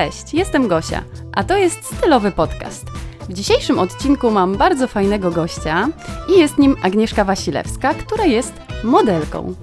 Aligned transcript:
Cześć, 0.00 0.34
jestem 0.34 0.68
Gosia, 0.68 1.04
a 1.32 1.44
to 1.44 1.56
jest 1.56 1.96
stylowy 1.96 2.32
podcast. 2.32 2.84
W 3.28 3.32
dzisiejszym 3.32 3.78
odcinku 3.78 4.30
mam 4.30 4.56
bardzo 4.56 4.86
fajnego 4.86 5.30
gościa 5.30 5.88
i 6.28 6.38
jest 6.38 6.58
nim 6.58 6.76
Agnieszka 6.82 7.24
Wasilewska, 7.24 7.94
która 7.94 8.24
jest 8.24 8.52
modelką. 8.84 9.54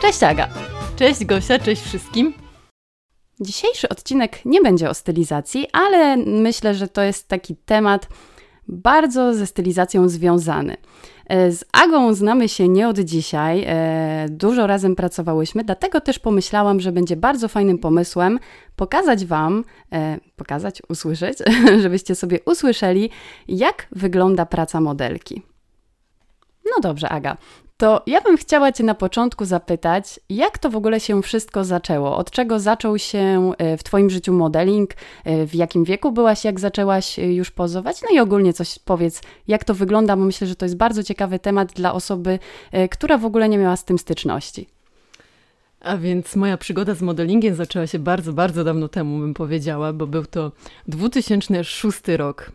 Cześć 0.00 0.22
Aga! 0.22 0.48
Cześć 0.96 1.24
Gosia, 1.24 1.58
cześć 1.58 1.82
wszystkim. 1.82 2.34
Dzisiejszy 3.40 3.88
odcinek 3.88 4.44
nie 4.44 4.60
będzie 4.60 4.90
o 4.90 4.94
stylizacji, 4.94 5.66
ale 5.72 6.16
myślę, 6.16 6.74
że 6.74 6.88
to 6.88 7.02
jest 7.02 7.28
taki 7.28 7.56
temat 7.56 8.08
bardzo 8.68 9.34
ze 9.34 9.46
stylizacją 9.46 10.08
związany. 10.08 10.76
E, 11.26 11.52
z 11.52 11.64
Agą 11.72 12.14
znamy 12.14 12.48
się 12.48 12.68
nie 12.68 12.88
od 12.88 12.98
dzisiaj, 12.98 13.64
e, 13.66 14.26
dużo 14.30 14.66
razem 14.66 14.96
pracowałyśmy, 14.96 15.64
dlatego 15.64 16.00
też 16.00 16.18
pomyślałam, 16.18 16.80
że 16.80 16.92
będzie 16.92 17.16
bardzo 17.16 17.48
fajnym 17.48 17.78
pomysłem 17.78 18.38
pokazać 18.76 19.24
Wam, 19.24 19.64
e, 19.92 20.18
pokazać, 20.36 20.82
usłyszeć, 20.88 21.38
żebyście 21.82 22.14
sobie 22.14 22.38
usłyszeli, 22.46 23.10
jak 23.48 23.86
wygląda 23.92 24.46
praca 24.46 24.80
modelki. 24.80 25.42
No 26.64 26.80
dobrze, 26.82 27.08
Aga, 27.08 27.36
to 27.82 28.02
ja 28.06 28.20
bym 28.20 28.36
chciała 28.36 28.72
Cię 28.72 28.84
na 28.84 28.94
początku 28.94 29.44
zapytać, 29.44 30.20
jak 30.30 30.58
to 30.58 30.70
w 30.70 30.76
ogóle 30.76 31.00
się 31.00 31.22
wszystko 31.22 31.64
zaczęło? 31.64 32.16
Od 32.16 32.30
czego 32.30 32.60
zaczął 32.60 32.98
się 32.98 33.52
e, 33.58 33.76
w 33.76 33.82
Twoim 33.82 34.10
życiu 34.10 34.32
modeling? 34.32 34.90
E, 35.24 35.46
w 35.46 35.54
jakim 35.54 35.84
wieku 35.84 36.12
byłaś, 36.12 36.44
jak 36.44 36.60
zaczęłaś 36.60 37.18
e, 37.18 37.32
już 37.32 37.50
pozować? 37.50 38.02
No 38.02 38.16
i 38.16 38.20
ogólnie 38.20 38.52
coś 38.52 38.78
powiedz, 38.78 39.20
jak 39.48 39.64
to 39.64 39.74
wygląda, 39.74 40.16
bo 40.16 40.24
myślę, 40.24 40.46
że 40.46 40.56
to 40.56 40.64
jest 40.64 40.76
bardzo 40.76 41.02
ciekawy 41.02 41.38
temat 41.38 41.72
dla 41.72 41.92
osoby, 41.92 42.38
która 42.90 43.18
w 43.18 43.24
ogóle 43.24 43.48
nie 43.48 43.58
miała 43.58 43.76
z 43.76 43.84
tym 43.84 43.98
styczności. 43.98 44.68
A 45.82 45.96
więc 45.96 46.36
moja 46.36 46.56
przygoda 46.56 46.94
z 46.94 47.02
modelingiem 47.02 47.54
zaczęła 47.54 47.86
się 47.86 47.98
bardzo, 47.98 48.32
bardzo 48.32 48.64
dawno 48.64 48.88
temu, 48.88 49.18
bym 49.18 49.34
powiedziała, 49.34 49.92
bo 49.92 50.06
był 50.06 50.26
to 50.26 50.52
2006 50.88 52.00
rok, 52.16 52.52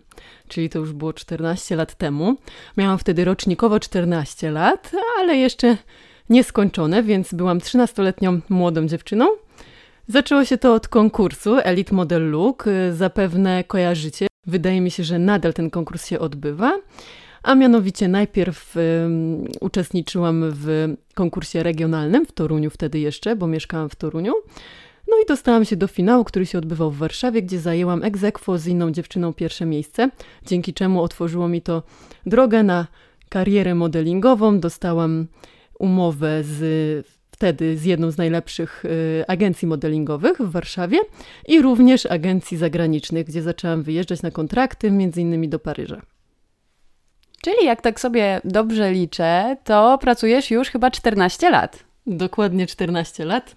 czyli 0.47 0.69
to 0.69 0.79
już 0.79 0.93
było 0.93 1.13
14 1.13 1.75
lat 1.75 1.95
temu. 1.95 2.35
Miałam 2.77 2.97
wtedy 2.97 3.25
rocznikowo 3.25 3.79
14 3.79 4.51
lat, 4.51 4.91
ale 5.19 5.35
jeszcze 5.35 5.77
nieskończone, 6.29 7.03
więc 7.03 7.33
byłam 7.33 7.59
13-letnią 7.59 8.39
młodą 8.49 8.87
dziewczyną. 8.87 9.27
Zaczęło 10.07 10.45
się 10.45 10.57
to 10.57 10.73
od 10.73 10.87
konkursu 10.87 11.57
Elite 11.63 11.95
Model 11.95 12.29
Look. 12.29 12.65
Zapewne 12.91 13.63
kojarzycie. 13.63 14.27
Wydaje 14.45 14.81
mi 14.81 14.91
się, 14.91 15.03
że 15.03 15.19
nadal 15.19 15.53
ten 15.53 15.69
konkurs 15.69 16.07
się 16.07 16.19
odbywa 16.19 16.79
a 17.47 17.55
mianowicie 17.55 18.07
najpierw 18.07 18.75
uczestniczyłam 19.61 20.43
w 20.45 20.95
konkursie 21.13 21.63
regionalnym 21.63 22.25
w 22.25 22.31
Toruniu 22.31 22.69
wtedy 22.69 22.99
jeszcze, 22.99 23.35
bo 23.35 23.47
mieszkałam 23.47 23.89
w 23.89 23.95
Toruniu. 23.95 24.33
No 25.07 25.17
i 25.23 25.25
dostałam 25.27 25.65
się 25.65 25.75
do 25.75 25.87
finału, 25.87 26.23
który 26.23 26.45
się 26.45 26.57
odbywał 26.57 26.91
w 26.91 26.97
Warszawie, 26.97 27.41
gdzie 27.41 27.59
zajęłam 27.59 28.03
egzekwo 28.03 28.57
z 28.57 28.67
inną 28.67 28.91
dziewczyną 28.91 29.33
pierwsze 29.33 29.65
miejsce, 29.65 30.09
dzięki 30.45 30.73
czemu 30.73 31.01
otworzyło 31.01 31.47
mi 31.47 31.61
to 31.61 31.83
drogę 32.25 32.63
na 32.63 32.87
karierę 33.29 33.75
modelingową. 33.75 34.59
Dostałam 34.59 35.27
umowę 35.79 36.43
z 36.43 37.07
wtedy 37.31 37.77
z 37.77 37.85
jedną 37.85 38.11
z 38.11 38.17
najlepszych 38.17 38.85
y, 38.85 39.23
agencji 39.27 39.67
modelingowych 39.67 40.37
w 40.37 40.51
Warszawie 40.51 40.97
i 41.47 41.61
również 41.61 42.05
agencji 42.05 42.57
zagranicznych, 42.57 43.27
gdzie 43.27 43.41
zaczęłam 43.41 43.83
wyjeżdżać 43.83 44.21
na 44.21 44.31
kontrakty, 44.31 44.91
między 44.91 45.21
innymi 45.21 45.49
do 45.49 45.59
Paryża. 45.59 46.16
Czyli 47.47 47.65
jak 47.65 47.81
tak 47.81 47.99
sobie 47.99 48.41
dobrze 48.43 48.91
liczę, 48.91 49.57
to 49.63 49.97
pracujesz 49.97 50.51
już 50.51 50.69
chyba 50.69 50.91
14 50.91 51.49
lat. 51.49 51.83
Dokładnie 52.07 52.67
14 52.67 53.25
lat. 53.25 53.55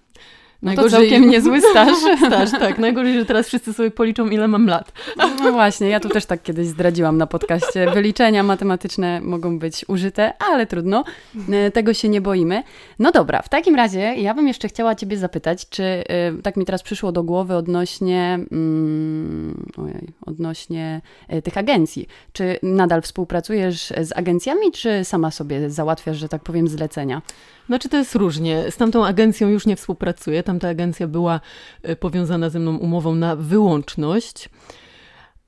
No 0.63 0.75
to 0.75 0.91
całkiem 0.91 1.29
niezły 1.31 1.61
staż. 1.61 1.99
staż, 2.27 2.51
tak. 2.51 2.79
Najgorzej, 2.79 3.15
że 3.15 3.25
teraz 3.25 3.47
wszyscy 3.47 3.73
sobie 3.73 3.91
policzą, 3.91 4.29
ile 4.29 4.49
mam 4.49 4.67
lat. 4.67 4.93
No 5.17 5.53
właśnie, 5.53 5.89
ja 5.89 6.01
tu 6.01 6.09
też 6.09 6.27
tak 6.27 6.43
kiedyś 6.43 6.67
zdradziłam 6.67 7.19
na 7.19 7.27
podcaście. 7.27 7.91
Wyliczenia 7.95 8.43
matematyczne 8.43 9.21
mogą 9.21 9.59
być 9.59 9.85
użyte, 9.89 10.33
ale 10.53 10.67
trudno. 10.67 11.05
E, 11.53 11.71
tego 11.71 11.95
się 11.95 12.09
nie 12.09 12.21
boimy. 12.21 12.63
No 12.99 13.13
dobra, 13.13 13.43
w 13.43 13.49
takim 13.49 13.75
razie 13.75 14.01
ja 14.01 14.35
bym 14.35 14.49
jeszcze 14.49 14.69
chciała 14.69 14.95
Ciebie 14.95 15.17
zapytać, 15.17 15.69
czy 15.69 15.83
e, 15.83 16.33
tak 16.43 16.57
mi 16.57 16.65
teraz 16.65 16.83
przyszło 16.83 17.13
do 17.13 17.23
głowy 17.23 17.55
odnośnie, 17.55 18.39
mm, 18.53 19.67
ojej, 19.77 20.09
odnośnie 20.27 21.01
e, 21.29 21.43
tych 21.43 21.59
agencji. 21.59 22.09
Czy 22.33 22.59
nadal 22.63 23.03
współpracujesz 23.03 23.93
z 24.03 24.17
agencjami, 24.17 24.73
czy 24.73 25.05
sama 25.05 25.31
sobie 25.31 25.71
załatwiasz, 25.71 26.17
że 26.17 26.29
tak 26.29 26.43
powiem, 26.43 26.69
zlecenia? 26.69 27.23
Znaczy 27.71 27.89
to 27.89 27.97
jest 27.97 28.15
różnie. 28.15 28.71
Z 28.71 28.77
tamtą 28.77 29.07
agencją 29.07 29.49
już 29.49 29.67
nie 29.67 29.77
współpracuję. 29.77 30.43
Tamta 30.43 30.69
agencja 30.69 31.07
była 31.07 31.41
e, 31.83 31.97
powiązana 31.97 32.51
ze 32.51 32.59
mną 32.59 32.77
umową 32.77 33.15
na 33.15 33.37
wyłączność. 33.37 34.49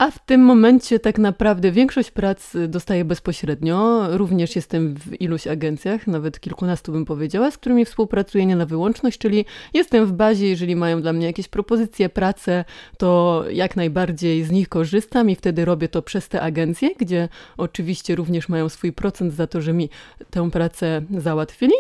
A 0.03 0.11
w 0.11 0.19
tym 0.19 0.41
momencie 0.41 0.99
tak 0.99 1.19
naprawdę 1.19 1.73
większość 1.73 2.11
prac 2.11 2.55
y, 2.55 2.69
dostaję 2.69 3.05
bezpośrednio. 3.05 4.07
Również 4.17 4.57
jestem 4.57 4.95
w 4.95 5.21
iluś 5.21 5.47
agencjach, 5.47 6.07
nawet 6.07 6.41
kilkunastu 6.41 6.93
bym 6.93 7.05
powiedziała, 7.05 7.51
z 7.51 7.59
którymi 7.59 7.85
współpracuję 7.85 8.47
nie 8.47 8.57
na 8.57 8.67
wyłączność, 8.67 9.19
czyli 9.19 9.45
jestem 9.75 10.07
w 10.07 10.13
bazie, 10.13 10.49
jeżeli 10.49 10.77
mają 10.77 11.03
dla 11.03 11.13
mnie 11.13 11.27
jakieś 11.27 11.49
propozycje, 11.49 12.09
prace, 12.09 12.65
to 12.99 13.45
jak 13.51 13.77
najbardziej 13.77 14.45
z 14.45 14.51
nich 14.51 14.69
korzystam 14.69 15.31
i 15.31 15.37
wtedy 15.37 15.65
robię 15.65 15.89
to 15.89 16.03
przez 16.03 16.29
te 16.29 16.41
agencje, 16.41 16.91
gdzie 16.99 17.29
oczywiście 17.57 18.15
również 18.15 18.49
mają 18.49 18.69
swój 18.69 18.93
procent 18.93 19.35
za 19.35 19.47
to, 19.47 19.61
że 19.61 19.73
mi 19.73 19.91
tę 20.31 20.51
pracę 20.51 21.03
załatwili, 21.19 21.75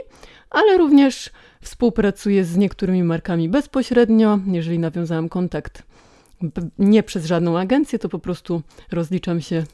ale 0.50 0.78
również 0.78 1.30
współpracuję 1.60 2.44
z 2.44 2.56
niektórymi 2.56 3.02
markami 3.02 3.48
bezpośrednio, 3.48 4.38
jeżeli 4.46 4.78
nawiązałam 4.78 5.28
kontakt 5.28 5.91
nie 6.78 7.02
przez 7.02 7.26
żadną 7.26 7.58
agencję, 7.58 7.98
to 7.98 8.08
po 8.08 8.18
prostu 8.18 8.62
rozliczam 8.92 9.40
się 9.40 9.64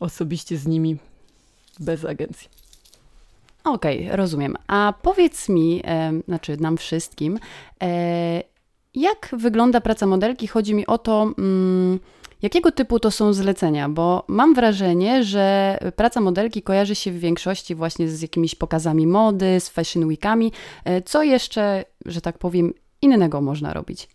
osobiście 0.00 0.56
z 0.56 0.66
nimi 0.66 0.96
bez 1.80 2.04
agencji. 2.04 2.48
Okej, 3.64 4.04
okay, 4.04 4.16
rozumiem. 4.16 4.56
A 4.66 4.94
powiedz 5.02 5.48
mi, 5.48 5.82
e, 5.84 6.12
znaczy 6.28 6.56
nam 6.60 6.76
wszystkim, 6.76 7.38
e, 7.82 8.42
jak 8.94 9.28
wygląda 9.32 9.80
praca 9.80 10.06
modelki? 10.06 10.46
Chodzi 10.46 10.74
mi 10.74 10.86
o 10.86 10.98
to, 10.98 11.32
mm, 11.38 11.98
jakiego 12.42 12.72
typu 12.72 13.00
to 13.00 13.10
są 13.10 13.32
zlecenia, 13.32 13.88
bo 13.88 14.24
mam 14.28 14.54
wrażenie, 14.54 15.24
że 15.24 15.78
praca 15.96 16.20
modelki 16.20 16.62
kojarzy 16.62 16.94
się 16.94 17.12
w 17.12 17.18
większości 17.18 17.74
właśnie 17.74 18.08
z 18.08 18.22
jakimiś 18.22 18.54
pokazami 18.54 19.06
mody, 19.06 19.60
z 19.60 19.68
fashion 19.68 20.04
weekami. 20.04 20.52
E, 20.84 21.02
co 21.02 21.22
jeszcze, 21.22 21.84
że 22.06 22.20
tak 22.20 22.38
powiem, 22.38 22.72
innego 23.02 23.40
można 23.40 23.72
robić? 23.72 24.08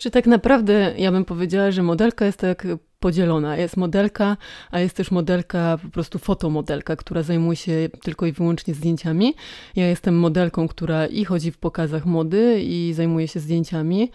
Czy 0.00 0.10
tak 0.10 0.26
naprawdę 0.26 0.94
ja 0.98 1.12
bym 1.12 1.24
powiedziała, 1.24 1.70
że 1.70 1.82
modelka 1.82 2.26
jest 2.26 2.38
tak 2.38 2.66
podzielona. 3.00 3.56
Jest 3.56 3.76
modelka, 3.76 4.36
a 4.70 4.80
jest 4.80 4.96
też 4.96 5.10
modelka, 5.10 5.78
po 5.82 5.88
prostu 5.88 6.18
fotomodelka, 6.18 6.96
która 6.96 7.22
zajmuje 7.22 7.56
się 7.56 7.88
tylko 8.02 8.26
i 8.26 8.32
wyłącznie 8.32 8.74
zdjęciami. 8.74 9.34
Ja 9.76 9.86
jestem 9.86 10.18
modelką, 10.18 10.68
która 10.68 11.06
i 11.06 11.24
chodzi 11.24 11.50
w 11.50 11.58
pokazach 11.58 12.06
mody 12.06 12.60
i 12.62 12.92
zajmuje 12.94 13.28
się 13.28 13.40
zdjęciami. 13.40 14.10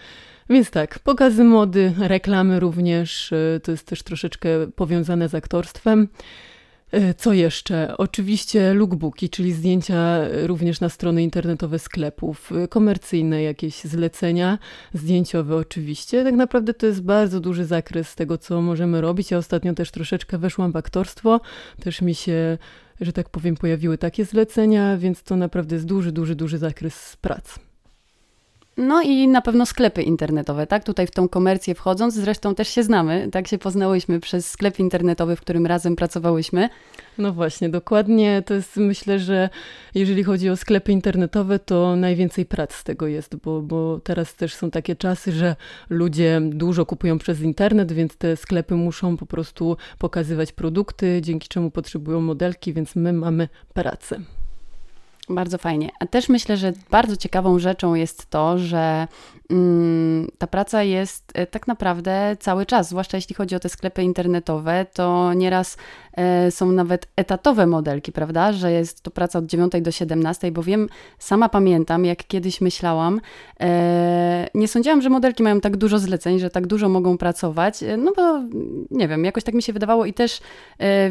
Więc 0.49 0.71
tak, 0.71 0.99
pokazy 0.99 1.43
mody, 1.43 1.93
reklamy 1.99 2.59
również, 2.59 3.31
y, 3.31 3.61
to 3.63 3.71
jest 3.71 3.87
też 3.87 4.03
troszeczkę 4.03 4.49
powiązane 4.75 5.29
z 5.29 5.35
aktorstwem. 5.35 6.07
E, 6.91 7.13
co 7.13 7.33
jeszcze? 7.33 7.97
Oczywiście 7.97 8.73
lookbooki, 8.73 9.29
czyli 9.29 9.53
zdjęcia 9.53 10.19
również 10.43 10.79
na 10.79 10.89
strony 10.89 11.23
internetowe 11.23 11.79
sklepów, 11.79 12.51
e, 12.51 12.67
komercyjne 12.67 13.43
jakieś 13.43 13.83
zlecenia, 13.83 14.57
zdjęciowe 14.93 15.55
oczywiście. 15.55 16.23
Tak 16.23 16.33
naprawdę 16.33 16.73
to 16.73 16.85
jest 16.85 17.01
bardzo 17.01 17.39
duży 17.39 17.65
zakres 17.65 18.15
tego, 18.15 18.37
co 18.37 18.61
możemy 18.61 19.01
robić. 19.01 19.31
Ja 19.31 19.37
ostatnio 19.37 19.73
też 19.73 19.91
troszeczkę 19.91 20.37
weszłam 20.37 20.71
w 20.71 20.75
aktorstwo, 20.75 21.41
też 21.79 22.01
mi 22.01 22.15
się, 22.15 22.57
że 23.01 23.13
tak 23.13 23.29
powiem, 23.29 23.55
pojawiły 23.55 23.97
takie 23.97 24.25
zlecenia, 24.25 24.97
więc 24.97 25.23
to 25.23 25.35
naprawdę 25.35 25.75
jest 25.75 25.85
duży, 25.85 26.11
duży, 26.11 26.35
duży 26.35 26.57
zakres 26.57 27.17
prac. 27.21 27.64
No 28.77 29.01
i 29.01 29.27
na 29.27 29.41
pewno 29.41 29.65
sklepy 29.65 30.01
internetowe, 30.01 30.67
tak? 30.67 30.83
Tutaj 30.83 31.07
w 31.07 31.11
tą 31.11 31.29
komercję 31.29 31.75
wchodząc, 31.75 32.13
zresztą 32.13 32.55
też 32.55 32.67
się 32.67 32.83
znamy, 32.83 33.29
tak 33.31 33.47
się 33.47 33.57
poznałyśmy 33.57 34.19
przez 34.19 34.49
sklep 34.49 34.79
internetowy, 34.79 35.35
w 35.35 35.41
którym 35.41 35.65
razem 35.65 35.95
pracowałyśmy. 35.95 36.69
No 37.17 37.33
właśnie, 37.33 37.69
dokładnie. 37.69 38.43
To 38.45 38.53
jest, 38.53 38.77
myślę, 38.77 39.19
że 39.19 39.49
jeżeli 39.95 40.23
chodzi 40.23 40.49
o 40.49 40.57
sklepy 40.57 40.91
internetowe, 40.91 41.59
to 41.59 41.95
najwięcej 41.95 42.45
prac 42.45 42.73
z 42.75 42.83
tego 42.83 43.07
jest, 43.07 43.35
bo, 43.35 43.61
bo 43.61 43.99
teraz 44.03 44.35
też 44.35 44.53
są 44.53 44.71
takie 44.71 44.95
czasy, 44.95 45.31
że 45.31 45.55
ludzie 45.89 46.41
dużo 46.43 46.85
kupują 46.85 47.17
przez 47.17 47.41
internet, 47.41 47.91
więc 47.91 48.17
te 48.17 48.37
sklepy 48.37 48.75
muszą 48.75 49.17
po 49.17 49.25
prostu 49.25 49.77
pokazywać 49.99 50.51
produkty, 50.51 51.19
dzięki 51.21 51.47
czemu 51.47 51.71
potrzebują 51.71 52.21
modelki, 52.21 52.73
więc 52.73 52.95
my 52.95 53.13
mamy 53.13 53.49
pracę. 53.73 54.19
Bardzo 55.29 55.57
fajnie. 55.57 55.89
A 55.99 56.05
też 56.05 56.29
myślę, 56.29 56.57
że 56.57 56.73
bardzo 56.91 57.15
ciekawą 57.17 57.59
rzeczą 57.59 57.93
jest 57.93 58.29
to, 58.29 58.57
że 58.57 59.07
mm, 59.49 60.27
ta 60.37 60.47
praca 60.47 60.83
jest 60.83 61.31
e, 61.33 61.47
tak 61.47 61.67
naprawdę 61.67 62.37
cały 62.39 62.65
czas, 62.65 62.89
zwłaszcza 62.89 63.17
jeśli 63.17 63.35
chodzi 63.35 63.55
o 63.55 63.59
te 63.59 63.69
sklepy 63.69 64.03
internetowe, 64.03 64.85
to 64.93 65.33
nieraz 65.33 65.77
e, 66.13 66.51
są 66.51 66.71
nawet 66.71 67.07
etatowe 67.15 67.67
modelki, 67.67 68.11
prawda? 68.11 68.53
Że 68.53 68.71
jest 68.71 69.01
to 69.01 69.11
praca 69.11 69.39
od 69.39 69.45
9 69.45 69.73
do 69.81 69.91
17, 69.91 70.51
bo 70.51 70.63
wiem, 70.63 70.89
sama 71.19 71.49
pamiętam, 71.49 72.05
jak 72.05 72.27
kiedyś 72.27 72.61
myślałam, 72.61 73.21
e, 73.59 74.47
nie 74.55 74.67
sądziłam, 74.67 75.01
że 75.01 75.09
modelki 75.09 75.43
mają 75.43 75.61
tak 75.61 75.77
dużo 75.77 75.99
zleceń, 75.99 76.39
że 76.39 76.49
tak 76.49 76.67
dużo 76.67 76.89
mogą 76.89 77.17
pracować, 77.17 77.79
no 77.97 78.11
bo 78.15 78.41
nie 78.91 79.07
wiem, 79.07 79.25
jakoś 79.25 79.43
tak 79.43 79.55
mi 79.55 79.63
się 79.63 79.73
wydawało 79.73 80.05
i 80.05 80.13
też 80.13 80.41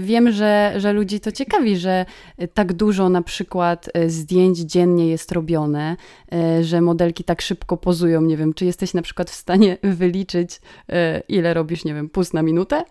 wiem, 0.00 0.31
że, 0.32 0.75
że 0.76 0.93
ludzi 0.93 1.20
to 1.20 1.32
ciekawi, 1.32 1.76
że 1.76 2.06
tak 2.55 2.72
dużo 2.72 3.08
na 3.08 3.22
przykład 3.22 3.90
zdjęć 4.10 4.58
dziennie 4.58 5.08
jest 5.08 5.32
robione, 5.32 5.96
e, 6.32 6.64
że 6.64 6.80
modelki 6.80 7.24
tak 7.24 7.42
szybko 7.42 7.76
pozują. 7.76 8.22
Nie 8.22 8.36
wiem, 8.36 8.54
czy 8.54 8.64
jesteś 8.64 8.94
na 8.94 9.02
przykład 9.02 9.30
w 9.30 9.34
stanie 9.34 9.78
wyliczyć, 10.00 10.60
e, 10.88 11.22
ile 11.28 11.54
robisz, 11.54 11.84
nie 11.84 11.94
wiem, 11.94 12.08
pust 12.08 12.34
na 12.34 12.42
minutę? 12.42 12.84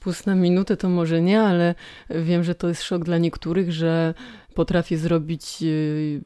Pust 0.00 0.26
na 0.26 0.34
minutę 0.34 0.76
to 0.76 0.88
może 0.88 1.22
nie, 1.22 1.40
ale 1.40 1.74
wiem, 2.10 2.44
że 2.44 2.54
to 2.54 2.68
jest 2.68 2.82
szok 2.82 3.04
dla 3.04 3.18
niektórych, 3.18 3.72
że 3.72 4.14
potrafię 4.56 4.98
zrobić 4.98 5.58
y, 5.62 6.20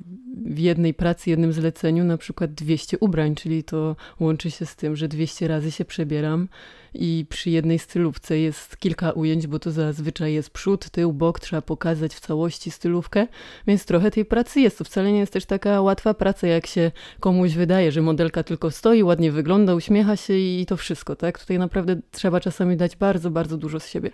w 0.46 0.58
jednej 0.58 0.94
pracy, 0.94 1.30
jednym 1.30 1.52
zleceniu 1.52 2.04
na 2.04 2.18
przykład 2.18 2.52
200 2.52 2.98
ubrań, 2.98 3.34
czyli 3.34 3.64
to 3.64 3.96
łączy 4.20 4.50
się 4.50 4.66
z 4.66 4.76
tym, 4.76 4.96
że 4.96 5.08
200 5.08 5.48
razy 5.48 5.70
się 5.70 5.84
przebieram 5.84 6.48
i 6.94 7.26
przy 7.28 7.50
jednej 7.50 7.78
stylówce 7.78 8.38
jest 8.38 8.76
kilka 8.76 9.10
ujęć, 9.10 9.46
bo 9.46 9.58
to 9.58 9.70
zazwyczaj 9.70 10.32
jest 10.32 10.50
przód, 10.50 10.90
tył, 10.90 11.12
bok, 11.12 11.40
trzeba 11.40 11.62
pokazać 11.62 12.14
w 12.14 12.20
całości 12.20 12.70
stylówkę, 12.70 13.26
więc 13.66 13.84
trochę 13.84 14.10
tej 14.10 14.24
pracy 14.24 14.60
jest. 14.60 14.78
To 14.78 14.84
wcale 14.84 15.12
nie 15.12 15.18
jest 15.18 15.32
też 15.32 15.44
taka 15.46 15.80
łatwa 15.80 16.14
praca, 16.14 16.46
jak 16.46 16.66
się 16.66 16.90
komuś 17.20 17.52
wydaje, 17.52 17.92
że 17.92 18.02
modelka 18.02 18.42
tylko 18.42 18.70
stoi, 18.70 19.02
ładnie 19.02 19.32
wygląda, 19.32 19.74
uśmiecha 19.74 20.16
się 20.16 20.34
i 20.34 20.66
to 20.66 20.76
wszystko, 20.76 21.16
tak? 21.16 21.38
Tutaj 21.38 21.58
naprawdę 21.58 21.96
trzeba 22.10 22.40
czasami 22.40 22.76
dać 22.76 22.96
bardzo, 22.96 23.30
bardzo 23.30 23.56
dużo 23.56 23.80
z 23.80 23.88
siebie. 23.88 24.10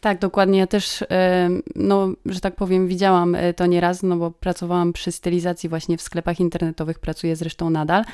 Tak, 0.00 0.18
dokładnie. 0.18 0.58
Ja 0.58 0.66
też, 0.66 1.02
e, 1.02 1.50
no, 1.74 2.08
że 2.26 2.40
tak 2.40 2.56
powiem, 2.56 2.88
widziałam 2.88 3.34
e, 3.34 3.54
to 3.54 3.66
nieraz, 3.66 4.02
no 4.02 4.16
bo 4.16 4.30
pracowałam 4.30 4.92
przy 4.92 5.12
stylizacji 5.12 5.68
właśnie 5.68 5.98
w 5.98 6.02
sklepach 6.02 6.40
internetowych, 6.40 6.98
pracuję 6.98 7.36
zresztą 7.36 7.70
nadal 7.70 8.04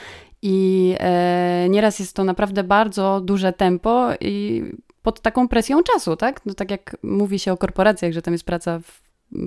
i 0.42 0.94
e, 0.98 1.66
nieraz 1.70 1.98
jest 1.98 2.16
to 2.16 2.24
naprawdę 2.24 2.64
bardzo 2.64 3.20
duże 3.20 3.52
tempo 3.52 4.08
i 4.20 4.62
pod 5.02 5.20
taką 5.20 5.48
presją 5.48 5.82
czasu, 5.82 6.16
tak? 6.16 6.46
No, 6.46 6.54
tak 6.54 6.70
jak 6.70 6.96
mówi 7.02 7.38
się 7.38 7.52
o 7.52 7.56
korporacjach, 7.56 8.12
że 8.12 8.22
tam 8.22 8.34
jest 8.34 8.44
praca 8.44 8.78
w, 8.78 9.02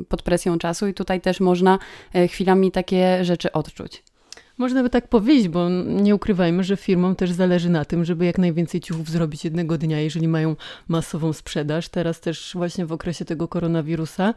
pod 0.06 0.22
presją 0.22 0.58
czasu 0.58 0.88
i 0.88 0.94
tutaj 0.94 1.22
też 1.22 1.40
można 1.40 1.80
chwilami 2.28 2.72
takie 2.72 3.26
rzeczy 3.26 3.52
odczuć. 3.52 4.04
Można 4.64 4.84
by 4.84 4.90
tak 4.90 5.08
powiedzieć, 5.08 5.50
bo 5.50 5.70
nie 5.86 6.16
ukrywajmy, 6.16 6.64
że 6.64 6.78
firmom 6.78 7.16
też 7.16 7.32
zależy 7.32 7.70
na 7.70 7.86
tym, 7.86 8.06
żeby 8.06 8.26
jak 8.26 8.38
najwięcej 8.38 8.82
ciuchów 8.82 9.10
zrobić 9.10 9.44
jednego 9.44 9.78
dnia, 9.78 10.00
jeżeli 10.00 10.28
mają 10.28 10.56
masową 10.88 11.34
sprzedaż. 11.34 11.90
Teraz 11.90 12.20
też 12.20 12.52
właśnie 12.56 12.86
w 12.86 12.92
okresie 12.92 13.26
tego 13.26 13.48
koronawirusa 13.48 14.34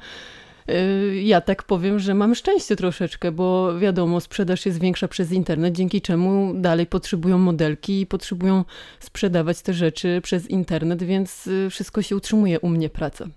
y, 0.69 1.23
ja 1.23 1.41
tak 1.41 1.63
powiem, 1.63 1.99
że 1.99 2.15
mam 2.15 2.35
szczęście 2.35 2.77
troszeczkę, 2.77 3.33
bo 3.33 3.79
wiadomo, 3.79 4.21
sprzedaż 4.21 4.67
jest 4.67 4.81
większa 4.81 5.09
przez 5.09 5.33
internet, 5.33 5.75
dzięki 5.75 6.01
czemu 6.01 6.55
dalej 6.55 6.87
potrzebują 6.87 7.39
modelki 7.39 8.01
i 8.01 8.07
potrzebują 8.07 8.65
sprzedawać 9.01 9.63
te 9.63 9.73
rzeczy 9.73 10.21
przez 10.23 10.51
internet, 10.51 11.03
więc 11.03 11.47
y, 11.47 11.71
wszystko 11.71 12.03
się 12.03 12.17
utrzymuje 12.17 12.61
u 12.61 12.69
mnie 12.69 12.89
praca. 12.91 13.29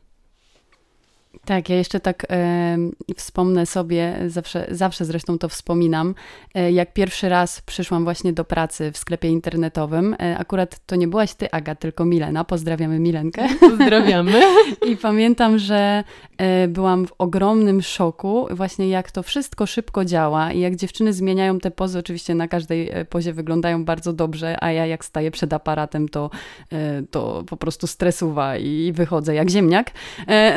Tak, 1.45 1.69
ja 1.69 1.75
jeszcze 1.75 1.99
tak 1.99 2.25
e, 2.29 2.77
wspomnę 3.15 3.65
sobie, 3.65 4.15
zawsze, 4.27 4.67
zawsze 4.71 5.05
zresztą 5.05 5.37
to 5.37 5.49
wspominam, 5.49 6.15
e, 6.55 6.71
jak 6.71 6.93
pierwszy 6.93 7.29
raz 7.29 7.61
przyszłam 7.61 8.03
właśnie 8.03 8.33
do 8.33 8.45
pracy 8.45 8.91
w 8.91 8.97
sklepie 8.97 9.29
internetowym. 9.29 10.15
E, 10.19 10.37
akurat 10.37 10.79
to 10.85 10.95
nie 10.95 11.07
byłaś 11.07 11.33
ty, 11.33 11.51
Aga, 11.51 11.75
tylko 11.75 12.05
Milena. 12.05 12.43
Pozdrawiamy 12.43 12.99
Milenkę. 12.99 13.47
Pozdrawiamy. 13.59 14.41
I 14.89 14.97
pamiętam, 14.97 15.59
że 15.59 16.03
e, 16.37 16.67
byłam 16.67 17.07
w 17.07 17.13
ogromnym 17.17 17.81
szoku, 17.81 18.47
właśnie 18.51 18.89
jak 18.89 19.11
to 19.11 19.23
wszystko 19.23 19.65
szybko 19.65 20.05
działa 20.05 20.51
i 20.51 20.59
jak 20.59 20.75
dziewczyny 20.75 21.13
zmieniają 21.13 21.59
te 21.59 21.71
pozy. 21.71 21.99
Oczywiście 21.99 22.35
na 22.35 22.47
każdej 22.47 22.89
e, 22.89 23.05
pozie 23.05 23.33
wyglądają 23.33 23.85
bardzo 23.85 24.13
dobrze, 24.13 24.63
a 24.63 24.71
ja 24.71 24.85
jak 24.85 25.05
staję 25.05 25.31
przed 25.31 25.53
aparatem, 25.53 26.09
to, 26.09 26.29
e, 26.71 27.01
to 27.11 27.43
po 27.47 27.57
prostu 27.57 27.87
stresuwa 27.87 28.57
i 28.57 28.91
wychodzę 28.91 29.35
jak 29.35 29.49
ziemniak. 29.49 29.91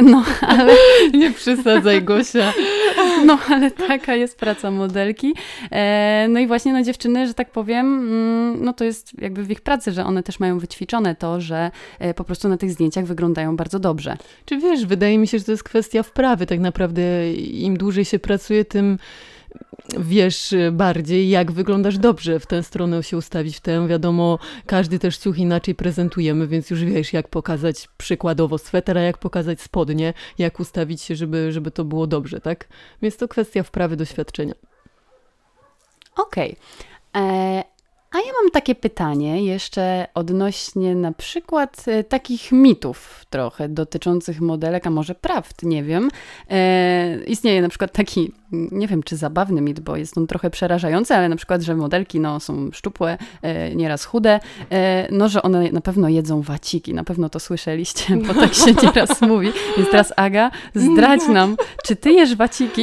no, 0.02 0.24
ale 0.62 0.74
nie 1.12 1.30
przesadzaj, 1.30 2.02
Gosia. 2.02 2.52
No, 3.26 3.38
ale 3.48 3.70
taka 3.70 4.14
jest 4.14 4.38
praca 4.38 4.70
modelki. 4.70 5.34
E, 5.70 6.26
no 6.30 6.40
i 6.40 6.46
właśnie 6.46 6.72
no 6.72 6.82
dziewczyny, 6.82 7.26
że 7.26 7.34
tak 7.34 7.50
powiem, 7.50 7.86
mm, 7.86 8.64
no 8.64 8.72
to 8.72 8.84
jest 8.84 9.20
jakby 9.20 9.44
w 9.44 9.50
ich 9.50 9.60
pracy, 9.60 9.92
że 9.92 10.04
one 10.04 10.22
też 10.22 10.40
mają 10.40 10.58
wyćwiczone 10.58 11.14
to, 11.14 11.40
że 11.40 11.70
e, 11.98 12.14
po 12.14 12.24
prostu 12.24 12.48
na 12.48 12.56
tych 12.56 12.70
zdjęciach 12.70 13.04
wyglądają 13.04 13.56
bardzo 13.56 13.78
dobrze. 13.78 14.16
Czy 14.44 14.58
wiesz, 14.58 14.86
wydaje 14.86 15.18
mi 15.18 15.28
się, 15.28 15.38
że 15.38 15.44
to 15.44 15.50
jest 15.50 15.64
kwestia 15.64 16.02
wprawy. 16.02 16.46
Tak 16.46 16.60
naprawdę 16.60 17.32
im 17.34 17.76
dłużej 17.76 18.04
się 18.04 18.18
pracuje, 18.18 18.64
tym 18.64 18.98
wiesz 19.98 20.54
bardziej, 20.72 21.28
jak 21.28 21.52
wyglądasz 21.52 21.98
dobrze, 21.98 22.40
w 22.40 22.46
tę 22.46 22.62
stronę 22.62 23.02
się 23.02 23.16
ustawić, 23.16 23.56
w 23.56 23.60
tę, 23.60 23.88
wiadomo, 23.88 24.38
każdy 24.66 24.98
też 24.98 25.18
ciuch 25.18 25.38
inaczej 25.38 25.74
prezentujemy, 25.74 26.48
więc 26.48 26.70
już 26.70 26.84
wiesz, 26.84 27.12
jak 27.12 27.28
pokazać 27.28 27.88
przykładowo 27.98 28.58
sweter, 28.58 28.98
a 28.98 29.00
jak 29.00 29.18
pokazać 29.18 29.60
spodnie, 29.60 30.14
jak 30.38 30.60
ustawić 30.60 31.02
się, 31.02 31.16
żeby, 31.16 31.52
żeby 31.52 31.70
to 31.70 31.84
było 31.84 32.06
dobrze, 32.06 32.40
tak? 32.40 32.68
Więc 33.02 33.16
to 33.16 33.28
kwestia 33.28 33.62
wprawy 33.62 33.96
doświadczenia. 33.96 34.54
Okej. 36.16 36.56
Okay. 37.12 37.71
Mam 38.42 38.50
takie 38.50 38.74
pytanie 38.74 39.44
jeszcze 39.44 40.06
odnośnie 40.14 40.94
na 40.94 41.12
przykład 41.12 41.84
e, 41.86 42.04
takich 42.04 42.52
mitów 42.52 43.26
trochę 43.30 43.68
dotyczących 43.68 44.40
modelek, 44.40 44.86
a 44.86 44.90
może 44.90 45.14
prawd, 45.14 45.62
nie 45.62 45.82
wiem. 45.82 46.10
E, 46.50 47.24
istnieje 47.26 47.62
na 47.62 47.68
przykład 47.68 47.92
taki, 47.92 48.32
nie 48.52 48.88
wiem 48.88 49.02
czy 49.02 49.16
zabawny 49.16 49.60
mit, 49.60 49.80
bo 49.80 49.96
jest 49.96 50.18
on 50.18 50.26
trochę 50.26 50.50
przerażający, 50.50 51.14
ale 51.14 51.28
na 51.28 51.36
przykład, 51.36 51.62
że 51.62 51.76
modelki 51.76 52.20
no, 52.20 52.40
są 52.40 52.70
szczupłe, 52.72 53.18
e, 53.42 53.74
nieraz 53.74 54.04
chude, 54.04 54.40
e, 54.70 55.08
no 55.10 55.28
że 55.28 55.42
one 55.42 55.72
na 55.72 55.80
pewno 55.80 56.08
jedzą 56.08 56.42
waciki, 56.42 56.94
na 56.94 57.04
pewno 57.04 57.28
to 57.28 57.40
słyszeliście, 57.40 58.16
bo 58.16 58.34
tak 58.34 58.54
się 58.54 58.72
nieraz 58.82 59.20
mówi. 59.20 59.52
Więc 59.76 59.90
teraz 59.90 60.12
Aga, 60.16 60.50
zdradź 60.74 61.28
nam, 61.28 61.56
czy 61.84 61.96
ty 61.96 62.12
jesz 62.12 62.36
waciki? 62.36 62.82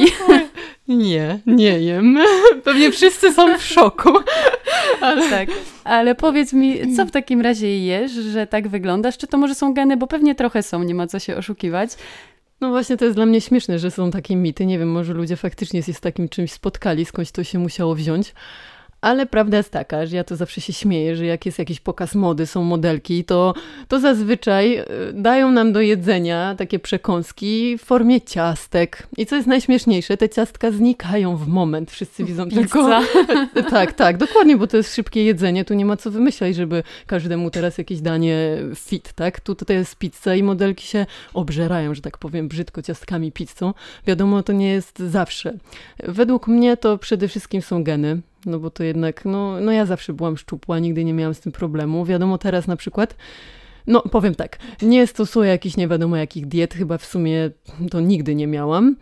Nie, 0.90 1.40
nie 1.46 1.80
jem. 1.80 2.18
Pewnie 2.64 2.92
wszyscy 2.92 3.32
są 3.32 3.58
w 3.58 3.62
szoku. 3.62 4.10
Ale... 5.00 5.30
Tak, 5.30 5.48
ale 5.84 6.14
powiedz 6.14 6.52
mi, 6.52 6.96
co 6.96 7.06
w 7.06 7.10
takim 7.10 7.40
razie 7.40 7.78
jesz, 7.78 8.12
że 8.12 8.46
tak 8.46 8.68
wyglądasz? 8.68 9.18
Czy 9.18 9.26
to 9.26 9.38
może 9.38 9.54
są 9.54 9.74
geny, 9.74 9.96
bo 9.96 10.06
pewnie 10.06 10.34
trochę 10.34 10.62
są, 10.62 10.82
nie 10.82 10.94
ma 10.94 11.06
co 11.06 11.18
się 11.18 11.36
oszukiwać. 11.36 11.90
No 12.60 12.68
właśnie 12.68 12.96
to 12.96 13.04
jest 13.04 13.16
dla 13.16 13.26
mnie 13.26 13.40
śmieszne, 13.40 13.78
że 13.78 13.90
są 13.90 14.10
takie 14.10 14.36
mity. 14.36 14.66
Nie 14.66 14.78
wiem, 14.78 14.92
może 14.92 15.14
ludzie 15.14 15.36
faktycznie 15.36 15.82
się 15.82 15.92
z 15.92 16.00
takim 16.00 16.28
czymś 16.28 16.52
spotkali, 16.52 17.04
skądś 17.04 17.30
to 17.30 17.44
się 17.44 17.58
musiało 17.58 17.94
wziąć. 17.94 18.34
Ale 19.00 19.26
prawda 19.26 19.56
jest 19.56 19.70
taka, 19.70 20.06
że 20.06 20.16
ja 20.16 20.24
to 20.24 20.36
zawsze 20.36 20.60
się 20.60 20.72
śmieję, 20.72 21.16
że 21.16 21.26
jak 21.26 21.46
jest 21.46 21.58
jakiś 21.58 21.80
pokaz 21.80 22.14
mody, 22.14 22.46
są 22.46 22.62
modelki, 22.62 23.24
to, 23.24 23.54
to 23.88 24.00
zazwyczaj 24.00 24.74
e, 24.74 24.86
dają 25.12 25.50
nam 25.50 25.72
do 25.72 25.80
jedzenia 25.80 26.54
takie 26.58 26.78
przekąski 26.78 27.78
w 27.78 27.82
formie 27.82 28.20
ciastek. 28.20 29.06
I 29.16 29.26
co 29.26 29.36
jest 29.36 29.48
najśmieszniejsze, 29.48 30.16
te 30.16 30.28
ciastka 30.28 30.70
znikają 30.70 31.36
w 31.36 31.48
moment. 31.48 31.90
Wszyscy 31.90 32.24
widzą 32.24 32.48
tylko... 32.48 33.00
tak, 33.70 33.92
tak, 33.92 34.16
dokładnie, 34.16 34.56
bo 34.56 34.66
to 34.66 34.76
jest 34.76 34.94
szybkie 34.94 35.24
jedzenie. 35.24 35.64
Tu 35.64 35.74
nie 35.74 35.84
ma 35.84 35.96
co 35.96 36.10
wymyślać, 36.10 36.56
żeby 36.56 36.82
każdemu 37.06 37.50
teraz 37.50 37.78
jakieś 37.78 38.00
danie 38.00 38.58
fit, 38.74 39.12
tak? 39.12 39.40
Tu 39.40 39.54
to 39.54 39.72
jest 39.72 39.96
pizza 39.96 40.34
i 40.34 40.42
modelki 40.42 40.86
się 40.86 41.06
obżerają, 41.34 41.94
że 41.94 42.02
tak 42.02 42.18
powiem, 42.18 42.48
brzydko 42.48 42.82
ciastkami 42.82 43.32
pizzą. 43.32 43.74
Wiadomo, 44.06 44.42
to 44.42 44.52
nie 44.52 44.68
jest 44.68 44.98
zawsze. 44.98 45.52
Według 45.98 46.48
mnie 46.48 46.76
to 46.76 46.98
przede 46.98 47.28
wszystkim 47.28 47.62
są 47.62 47.84
geny 47.84 48.20
no 48.46 48.58
bo 48.58 48.70
to 48.70 48.82
jednak, 48.82 49.24
no, 49.24 49.60
no 49.60 49.72
ja 49.72 49.86
zawsze 49.86 50.12
byłam 50.12 50.36
szczupła, 50.36 50.78
nigdy 50.78 51.04
nie 51.04 51.14
miałam 51.14 51.34
z 51.34 51.40
tym 51.40 51.52
problemu. 51.52 52.04
Wiadomo, 52.04 52.38
teraz 52.38 52.66
na 52.66 52.76
przykład 52.76 53.16
no, 53.86 54.02
powiem 54.02 54.34
tak, 54.34 54.58
nie 54.82 55.06
stosuję 55.06 55.50
jakichś 55.50 55.76
nie 55.76 55.88
wiadomo 55.88 56.16
jakich 56.16 56.46
diet, 56.46 56.74
chyba 56.74 56.98
w 56.98 57.04
sumie 57.04 57.50
to 57.90 58.00
nigdy 58.00 58.34
nie 58.34 58.46
miałam. 58.46 58.96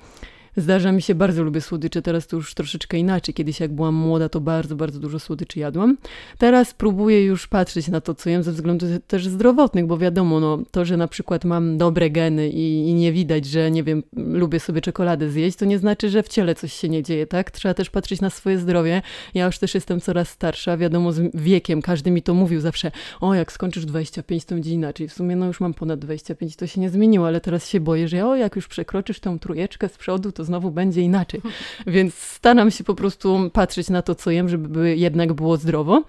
Zdarza 0.59 0.93
mi 0.93 1.03
się, 1.03 1.15
bardzo 1.15 1.43
lubię 1.43 1.61
słodycze, 1.61 2.03
teraz 2.03 2.27
to 2.27 2.37
już 2.37 2.55
troszeczkę 2.55 2.99
inaczej. 2.99 3.35
Kiedyś 3.35 3.61
jak 3.61 3.73
byłam 3.73 3.95
młoda, 3.95 4.29
to 4.29 4.41
bardzo, 4.41 4.77
bardzo 4.77 5.01
dużo 5.01 5.19
słodyczy 5.19 5.59
jadłam. 5.59 5.97
Teraz 6.39 6.75
próbuję 6.75 7.25
już 7.25 7.47
patrzeć 7.47 7.89
na 7.89 8.01
to, 8.01 8.15
co 8.15 8.31
jem 8.31 8.43
ze 8.43 8.53
względu 8.53 8.87
też 9.07 9.29
zdrowotnych, 9.29 9.87
bo 9.87 9.99
wiadomo, 9.99 10.41
no, 10.41 10.59
to, 10.71 10.85
że 10.85 10.97
na 10.97 11.09
przykład 11.09 11.45
mam 11.45 11.79
dobre 11.79 12.11
geny 12.11 12.49
i, 12.49 12.89
i 12.89 12.95
nie 12.95 13.13
widać, 13.13 13.47
że 13.47 13.71
nie 13.71 13.83
wiem, 13.83 14.03
lubię 14.17 14.61
sobie 14.61 14.81
czekoladę 14.81 15.31
zjeść, 15.31 15.57
to 15.57 15.65
nie 15.65 15.79
znaczy, 15.79 16.11
że 16.11 16.23
w 16.23 16.29
ciele 16.29 16.55
coś 16.55 16.73
się 16.73 16.89
nie 16.89 17.03
dzieje, 17.03 17.27
tak? 17.27 17.51
Trzeba 17.51 17.75
też 17.75 17.91
patrzeć 17.91 18.21
na 18.21 18.31
swoje 18.31 18.59
zdrowie. 18.59 19.03
Ja 19.35 19.47
już 19.47 19.59
też 19.59 19.75
jestem 19.75 20.01
coraz 20.01 20.29
starsza, 20.29 20.77
wiadomo, 20.77 21.13
z 21.13 21.37
wiekiem, 21.37 21.83
każdy 21.83 22.11
mi 22.11 22.23
to 22.23 22.35
mówił 22.35 22.61
zawsze, 22.61 22.91
o, 23.21 23.35
jak 23.35 23.53
skończysz 23.53 23.87
25, 23.87 24.45
to 24.45 24.55
będzie 24.55 24.71
inaczej. 24.71 25.09
W 25.09 25.13
sumie, 25.13 25.37
no 25.37 25.47
już 25.47 25.61
mam 25.61 25.75
ponad 25.75 26.01
25, 26.01 26.57
to 26.57 26.67
się 26.67 26.81
nie 26.81 26.91
zmieniło, 26.91 27.27
ale 27.27 27.41
teraz 27.41 27.69
się 27.69 27.81
boję, 27.81 28.09
że 28.09 28.27
o, 28.27 28.37
jak 28.37 28.57
już 28.57 28.69
przekroczysz 28.69 29.21
tą 29.21 29.39
trujeczkę 29.39 29.89
z 29.89 29.99
przodu, 29.99 30.33
to 30.33 30.45
znowu 30.49 30.71
będzie 30.71 31.01
inaczej. 31.03 31.41
Więc 31.87 32.15
staram 32.15 32.71
się 32.71 32.85
po 32.85 32.95
prostu 32.95 33.51
patrzeć 33.53 33.91
na 33.91 34.03
to, 34.03 34.15
co 34.15 34.31
jem, 34.31 34.49
żeby 34.49 34.97
jednak 34.97 35.33
było 35.33 35.57
zdrowo. 35.57 36.03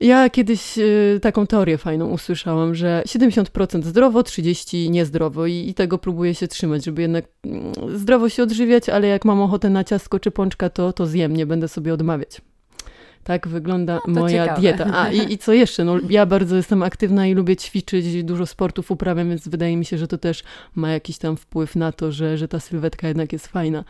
Ja 0.00 0.30
kiedyś 0.30 0.78
y, 0.78 1.18
taką 1.22 1.46
teorię 1.46 1.78
fajną 1.78 2.10
usłyszałam, 2.10 2.74
że 2.74 3.02
70% 3.06 3.82
zdrowo, 3.82 4.20
30% 4.20 4.90
niezdrowo 4.90 5.46
i, 5.46 5.68
i, 5.68 5.74
tego 5.74 5.98
próbuję 5.98 6.34
się 6.34 6.48
trzymać, 6.48 6.84
żeby 6.84 7.02
jednak 7.02 7.24
mm, 7.44 7.72
zdrowo 7.94 8.28
się 8.28 8.42
odżywiać, 8.42 8.88
ale 8.88 9.08
jak 9.08 9.24
mam 9.24 9.40
ochotę 9.40 9.70
na 9.70 9.84
ciastko 9.84 10.20
czy 10.20 10.30
pączka, 10.30 10.70
to, 10.70 10.92
to 10.92 11.06
zjem, 11.06 11.36
nie 11.36 11.46
będę 11.46 11.68
sobie 11.68 11.94
odmawiać. 11.94 12.40
Tak 13.24 13.48
wygląda 13.48 14.00
no 14.08 14.20
moja 14.20 14.42
ciekawe. 14.42 14.60
dieta. 14.60 14.86
A 14.94 15.10
i, 15.10 15.32
i 15.32 15.38
co 15.38 15.52
jeszcze? 15.52 15.84
No, 15.84 15.96
ja 16.08 16.26
bardzo 16.26 16.56
jestem 16.56 16.82
aktywna 16.82 17.26
i 17.26 17.34
lubię 17.34 17.56
ćwiczyć, 17.56 18.24
dużo 18.24 18.46
sportów 18.46 18.90
uprawiam, 18.90 19.28
więc 19.28 19.48
wydaje 19.48 19.76
mi 19.76 19.84
się, 19.84 19.98
że 19.98 20.08
to 20.08 20.18
też 20.18 20.42
ma 20.74 20.90
jakiś 20.90 21.18
tam 21.18 21.36
wpływ 21.36 21.76
na 21.76 21.92
to, 21.92 22.12
że, 22.12 22.38
że 22.38 22.48
ta 22.48 22.60
sylwetka 22.60 23.08
jednak 23.08 23.32
jest 23.32 23.46
fajna. 23.46 23.84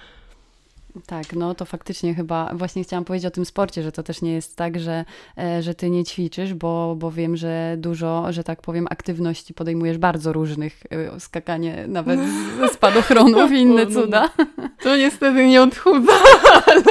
Tak, 1.07 1.33
no 1.33 1.55
to 1.55 1.65
faktycznie 1.65 2.15
chyba 2.15 2.51
właśnie 2.55 2.85
chciałam 2.85 3.05
powiedzieć 3.05 3.27
o 3.27 3.31
tym 3.31 3.45
sporcie, 3.45 3.83
że 3.83 3.93
to 3.93 4.03
też 4.03 4.23
nie 4.23 4.33
jest 4.33 4.57
tak, 4.57 4.81
że, 4.81 5.05
e, 5.39 5.63
że 5.63 5.75
ty 5.75 5.91
nie 5.91 6.05
ćwiczysz, 6.05 6.55
bo, 6.55 6.97
bo 6.99 7.11
wiem, 7.11 7.37
że 7.37 7.75
dużo, 7.79 8.27
że 8.31 8.45
tak 8.45 8.63
powiem, 8.63 8.87
aktywności 8.91 9.55
podejmujesz 9.55 9.99
bardzo 9.99 10.33
różnych, 10.33 10.83
e, 10.91 11.21
skakanie 11.21 11.85
nawet 11.89 12.21
ze 12.61 12.69
spadochronów 12.75 13.53
i 13.53 13.57
inne 13.59 13.85
no, 13.85 13.91
no, 13.91 14.03
cuda. 14.03 14.31
To 14.83 14.97
niestety 14.97 15.47
nie 15.47 15.63
odchudza, 15.63 16.13
ale, 16.67 16.83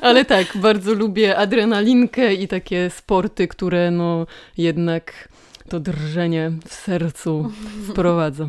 ale 0.00 0.24
tak, 0.24 0.46
bardzo 0.54 0.94
lubię 0.94 1.36
adrenalinkę 1.36 2.34
i 2.34 2.48
takie 2.48 2.90
sporty, 2.90 3.48
które 3.48 3.90
no 3.90 4.26
jednak 4.58 5.28
to 5.68 5.80
drżenie 5.80 6.52
w 6.66 6.74
sercu 6.74 7.50
wprowadza. 7.88 8.48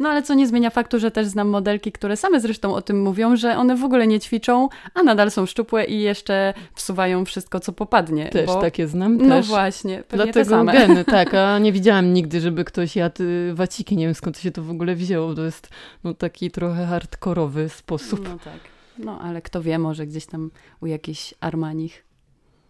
No 0.00 0.08
ale 0.08 0.22
co 0.22 0.34
nie 0.34 0.46
zmienia 0.46 0.70
faktu, 0.70 0.98
że 0.98 1.10
też 1.10 1.26
znam 1.26 1.48
modelki, 1.48 1.92
które 1.92 2.16
same 2.16 2.40
zresztą 2.40 2.74
o 2.74 2.82
tym 2.82 3.02
mówią, 3.02 3.36
że 3.36 3.56
one 3.56 3.76
w 3.76 3.84
ogóle 3.84 4.06
nie 4.06 4.20
ćwiczą, 4.20 4.68
a 4.94 5.02
nadal 5.02 5.30
są 5.30 5.46
szczupłe 5.46 5.84
i 5.84 6.00
jeszcze 6.00 6.54
wsuwają 6.74 7.24
wszystko, 7.24 7.60
co 7.60 7.72
popadnie. 7.72 8.28
Też 8.28 8.46
bo... 8.46 8.60
takie 8.60 8.88
znam. 8.88 9.16
No 9.16 9.36
też. 9.36 9.46
właśnie, 9.46 10.02
pewnie 10.08 10.24
Dlatego 10.24 10.44
te 10.44 10.50
same. 10.50 10.72
geny, 10.72 11.04
tak, 11.04 11.34
a 11.34 11.58
nie 11.64 11.72
widziałam 11.72 12.12
nigdy, 12.12 12.40
żeby 12.40 12.64
ktoś 12.64 12.96
jadł 12.96 13.22
y, 13.22 13.54
waciki. 13.54 13.96
Nie 13.96 14.04
wiem 14.04 14.14
skąd 14.14 14.38
się 14.38 14.50
to 14.50 14.62
w 14.62 14.70
ogóle 14.70 14.94
wzięło. 14.94 15.34
To 15.34 15.44
jest 15.44 15.68
no, 16.04 16.14
taki 16.14 16.50
trochę 16.50 16.86
hardkorowy 16.86 17.68
sposób. 17.68 18.28
No 18.28 18.38
tak. 18.44 18.79
No 19.04 19.20
ale 19.20 19.42
kto 19.42 19.62
wie, 19.62 19.78
może 19.78 20.06
gdzieś 20.06 20.26
tam 20.26 20.50
u 20.80 20.86
jakichś 20.86 21.34
Armanich 21.40 22.04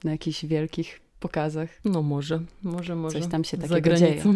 na 0.05 0.11
jakichś 0.11 0.45
wielkich 0.45 1.01
pokazach. 1.21 1.69
No 1.85 2.03
może, 2.03 2.41
może, 2.63 2.97
może. 2.97 3.21
Coś 3.21 3.31
tam 3.31 3.45
się 3.45 3.59
takiego 3.59 3.95
dzieje. 3.97 4.23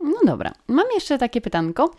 No 0.00 0.26
dobra, 0.26 0.52
mam 0.68 0.86
jeszcze 0.94 1.18
takie 1.18 1.40
pytanko. 1.40 1.90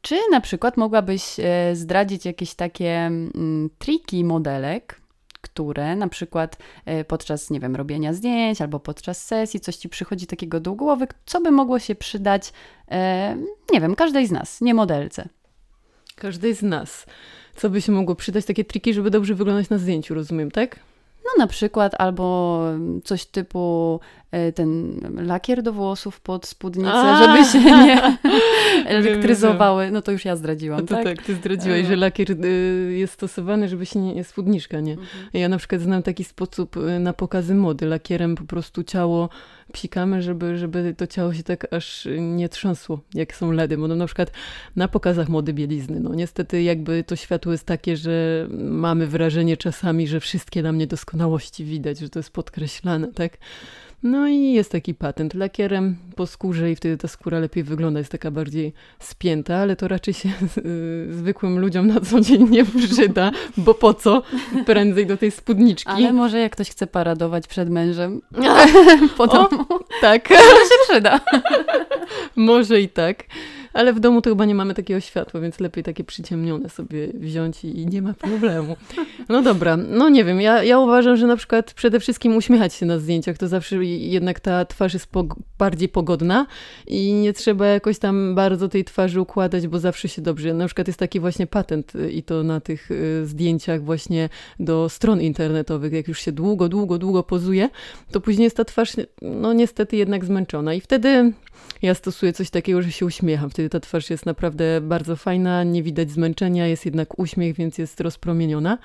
Czy 0.00 0.16
na 0.30 0.40
przykład 0.40 0.76
mogłabyś 0.76 1.40
e, 1.40 1.76
zdradzić 1.76 2.24
jakieś 2.24 2.54
takie 2.54 2.96
mm, 2.96 3.70
triki 3.78 4.24
modelek, 4.24 5.00
które 5.40 5.96
na 5.96 6.08
przykład 6.08 6.56
e, 6.84 7.04
podczas, 7.04 7.50
nie 7.50 7.60
wiem, 7.60 7.76
robienia 7.76 8.12
zdjęć 8.12 8.60
albo 8.60 8.80
podczas 8.80 9.24
sesji 9.24 9.60
coś 9.60 9.76
ci 9.76 9.88
przychodzi 9.88 10.26
takiego 10.26 10.60
do 10.60 10.72
głowy, 10.72 11.06
co 11.26 11.40
by 11.40 11.50
mogło 11.50 11.78
się 11.78 11.94
przydać, 11.94 12.52
e, 12.90 13.36
nie 13.72 13.80
wiem, 13.80 13.94
każdej 13.94 14.26
z 14.26 14.30
nas, 14.30 14.60
nie 14.60 14.74
modelce? 14.74 15.28
Każdej 16.16 16.54
z 16.54 16.62
nas. 16.62 17.06
Co 17.56 17.70
by 17.70 17.82
się 17.82 17.92
mogło 17.92 18.14
przydać? 18.14 18.44
Takie 18.44 18.64
triki, 18.64 18.94
żeby 18.94 19.10
dobrze 19.10 19.34
wyglądać 19.34 19.68
na 19.68 19.78
zdjęciu, 19.78 20.14
rozumiem, 20.14 20.50
tak? 20.50 20.80
No 21.24 21.30
na 21.38 21.46
przykład 21.46 21.94
albo 21.98 22.60
coś 23.04 23.26
typu 23.26 24.00
ten 24.54 25.00
lakier 25.26 25.62
do 25.62 25.72
włosów 25.72 26.20
pod 26.20 26.46
spódnicę, 26.46 26.92
A! 26.92 27.18
żeby 27.18 27.44
się 27.44 27.60
nie 27.60 28.18
elektryzowały. 28.86 29.90
No 29.90 30.02
to 30.02 30.12
już 30.12 30.24
ja 30.24 30.36
zdradziłam, 30.36 30.80
no 30.80 30.86
to 30.86 30.94
tak? 30.94 31.04
tak, 31.04 31.22
ty 31.22 31.34
zdradziłaś, 31.34 31.82
no. 31.82 31.88
że 31.88 31.96
lakier 31.96 32.30
y, 32.44 32.94
jest 32.96 33.12
stosowany, 33.12 33.68
żeby 33.68 33.86
się 33.86 33.98
nie, 33.98 34.24
spódniczka, 34.24 34.80
nie? 34.80 34.92
Mhm. 34.92 35.30
Ja 35.32 35.48
na 35.48 35.58
przykład 35.58 35.80
znam 35.80 36.02
taki 36.02 36.24
sposób 36.24 36.76
y, 36.76 36.98
na 36.98 37.12
pokazy 37.12 37.54
mody. 37.54 37.86
Lakierem 37.86 38.34
po 38.34 38.44
prostu 38.44 38.84
ciało 38.84 39.28
psikamy, 39.72 40.22
żeby, 40.22 40.58
żeby 40.58 40.94
to 40.96 41.06
ciało 41.06 41.34
się 41.34 41.42
tak 41.42 41.74
aż 41.74 42.08
nie 42.18 42.48
trząsło, 42.48 43.00
jak 43.14 43.34
są 43.34 43.52
LEDy. 43.52 43.76
Bo 43.76 43.88
no, 43.88 43.96
na 43.96 44.06
przykład 44.06 44.32
na 44.76 44.88
pokazach 44.88 45.28
mody 45.28 45.52
bielizny, 45.52 46.00
no 46.00 46.14
niestety 46.14 46.62
jakby 46.62 47.04
to 47.04 47.16
światło 47.16 47.52
jest 47.52 47.66
takie, 47.66 47.96
że 47.96 48.46
mamy 48.58 49.06
wrażenie 49.06 49.56
czasami, 49.56 50.08
że 50.08 50.20
wszystkie 50.20 50.62
nam 50.62 50.78
niedoskonałości 50.78 51.64
widać, 51.64 51.98
że 51.98 52.08
to 52.08 52.18
jest 52.18 52.30
podkreślane, 52.30 53.12
tak? 53.12 53.38
No 54.02 54.28
i 54.28 54.52
jest 54.52 54.72
taki 54.72 54.94
patent 54.94 55.34
lakierem 55.34 55.96
po 56.16 56.26
skórze 56.26 56.70
i 56.70 56.76
wtedy 56.76 56.96
ta 56.96 57.08
skóra 57.08 57.38
lepiej 57.38 57.62
wygląda, 57.62 58.00
jest 58.00 58.12
taka 58.12 58.30
bardziej 58.30 58.72
spięta, 58.98 59.56
ale 59.56 59.76
to 59.76 59.88
raczej 59.88 60.14
się 60.14 60.28
y, 60.58 61.06
zwykłym 61.10 61.58
ludziom 61.58 61.86
na 61.86 62.00
co 62.00 62.20
dzień 62.20 62.48
nie 62.50 62.64
przyda, 62.64 63.30
bo 63.56 63.74
po 63.74 63.94
co? 63.94 64.22
Prędzej 64.66 65.06
do 65.06 65.16
tej 65.16 65.30
spódniczki. 65.30 65.90
Ale 65.90 66.12
może 66.12 66.38
jak 66.38 66.52
ktoś 66.52 66.70
chce 66.70 66.86
paradować 66.86 67.46
przed 67.46 67.70
mężem 67.70 68.20
po 69.16 69.26
domu. 69.26 69.64
O, 69.68 69.80
tak. 70.00 70.28
To 70.28 70.34
się 70.34 70.74
przyda. 70.88 71.20
może 72.36 72.80
i 72.80 72.88
tak. 72.88 73.24
Ale 73.76 73.92
w 73.92 74.00
domu 74.00 74.22
to 74.22 74.30
chyba 74.30 74.44
nie 74.44 74.54
mamy 74.54 74.74
takiego 74.74 75.00
światła, 75.00 75.40
więc 75.40 75.60
lepiej 75.60 75.84
takie 75.84 76.04
przyciemnione 76.04 76.68
sobie 76.68 77.08
wziąć 77.14 77.64
i, 77.64 77.86
nie 77.86 78.02
ma 78.02 78.14
problemu. 78.14 78.76
No 79.28 79.42
dobra, 79.42 79.76
no 79.76 80.08
nie 80.08 80.24
wiem, 80.24 80.40
ja, 80.40 80.62
ja 80.62 80.78
uważam, 80.78 81.16
że 81.16 81.26
na 81.26 81.36
przykład 81.36 81.74
przede 81.74 82.00
wszystkim 82.00 82.36
uśmiechać 82.36 82.74
się 82.74 82.86
na 82.86 82.98
zdjęciach, 82.98 83.38
to 83.38 83.48
zawsze 83.48 83.84
jednak 83.84 84.40
ta 84.40 84.64
twarz 84.64 84.94
jest 84.94 85.06
pog 85.06 85.34
bardziej 85.58 85.88
pogodna 85.88 86.46
i 86.86 87.12
nie 87.12 87.32
trzeba 87.32 87.66
jakoś 87.66 87.98
tam 87.98 88.34
bardzo 88.34 88.68
tej 88.68 88.84
twarzy 88.84 89.20
układać, 89.20 89.68
bo 89.68 89.78
zawsze 89.78 90.08
się 90.08 90.22
dobrze. 90.22 90.54
Na 90.54 90.66
przykład 90.66 90.86
jest 90.86 90.98
taki 90.98 91.20
właśnie 91.20 91.46
patent 91.46 91.94
y, 91.94 92.10
i 92.10 92.22
to 92.22 92.42
na 92.42 92.60
tych 92.60 92.90
y, 92.90 93.26
zdjęciach 93.26 93.82
właśnie 93.82 94.28
do 94.60 94.88
stron 94.88 95.20
internetowych, 95.20 95.92
jak 95.92 96.08
już 96.08 96.20
się 96.20 96.32
długo, 96.32 96.68
długo, 96.68 96.98
długo 96.98 97.22
pozuje, 97.22 97.68
to 98.12 98.20
później 98.20 98.44
jest 98.44 98.56
ta 98.56 98.64
twarz 98.64 98.92
no 99.22 99.52
niestety 99.52 99.96
jednak 99.96 100.24
zmęczona 100.24 100.74
i 100.74 100.80
wtedy 100.80 101.32
ja 101.82 101.94
stosuję 101.94 102.32
coś 102.32 102.50
takiego, 102.50 102.82
że 102.82 102.92
się 102.92 103.06
uśmiecham. 103.06 103.50
Wtedy 103.50 103.68
ta 103.68 103.80
twarz 103.80 104.10
jest 104.10 104.26
naprawdę 104.26 104.80
bardzo 104.80 105.16
fajna, 105.16 105.64
nie 105.64 105.82
widać 105.82 106.10
zmęczenia, 106.10 106.66
jest 106.66 106.84
jednak 106.84 107.18
uśmiech, 107.18 107.56
więc 107.56 107.78
jest 107.78 108.00
rozpromieniona. 108.00 108.78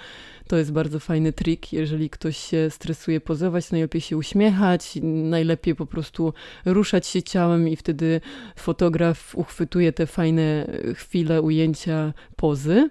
To 0.48 0.58
jest 0.58 0.72
bardzo 0.72 1.00
fajny 1.00 1.34
trik. 1.34 1.74
Jeżeli 1.74 2.10
ktoś 2.10 2.38
się 2.38 2.70
stresuje 2.70 3.22
pozować, 3.22 3.72
najlepiej 3.72 4.02
się 4.02 4.18
uśmiechać, 4.18 5.00
najlepiej 5.04 5.76
po 5.76 5.86
prostu 5.86 6.34
ruszać 6.66 7.08
się 7.08 7.24
ciałem 7.24 7.68
i 7.68 7.76
wtedy 7.76 8.22
fotograf 8.56 9.36
uchwytuje 9.36 9.94
te 9.94 10.08
fajne 10.08 10.68
chwile, 10.96 11.42
ujęcia, 11.42 12.14
pozy 12.36 12.90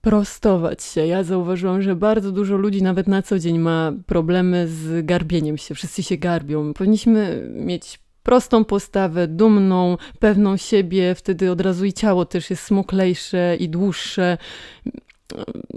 prostować 0.00 0.82
się. 0.82 1.06
Ja 1.06 1.22
zauważyłam, 1.22 1.82
że 1.82 1.96
bardzo 1.96 2.32
dużo 2.32 2.56
ludzi 2.56 2.82
nawet 2.82 3.06
na 3.06 3.22
co 3.22 3.38
dzień 3.38 3.58
ma 3.58 3.92
problemy 4.06 4.68
z 4.68 5.06
garbieniem 5.06 5.58
się. 5.58 5.74
Wszyscy 5.74 6.02
się 6.02 6.16
garbią. 6.16 6.74
Powinniśmy 6.74 7.48
mieć 7.54 7.98
prostą 8.26 8.64
postawę, 8.64 9.28
dumną, 9.28 9.96
pewną 10.18 10.56
siebie, 10.56 11.14
wtedy 11.14 11.50
od 11.50 11.60
razu 11.60 11.84
i 11.84 11.92
ciało 11.92 12.24
też 12.24 12.50
jest 12.50 12.62
smuklejsze 12.62 13.56
i 13.58 13.68
dłuższe 13.68 14.38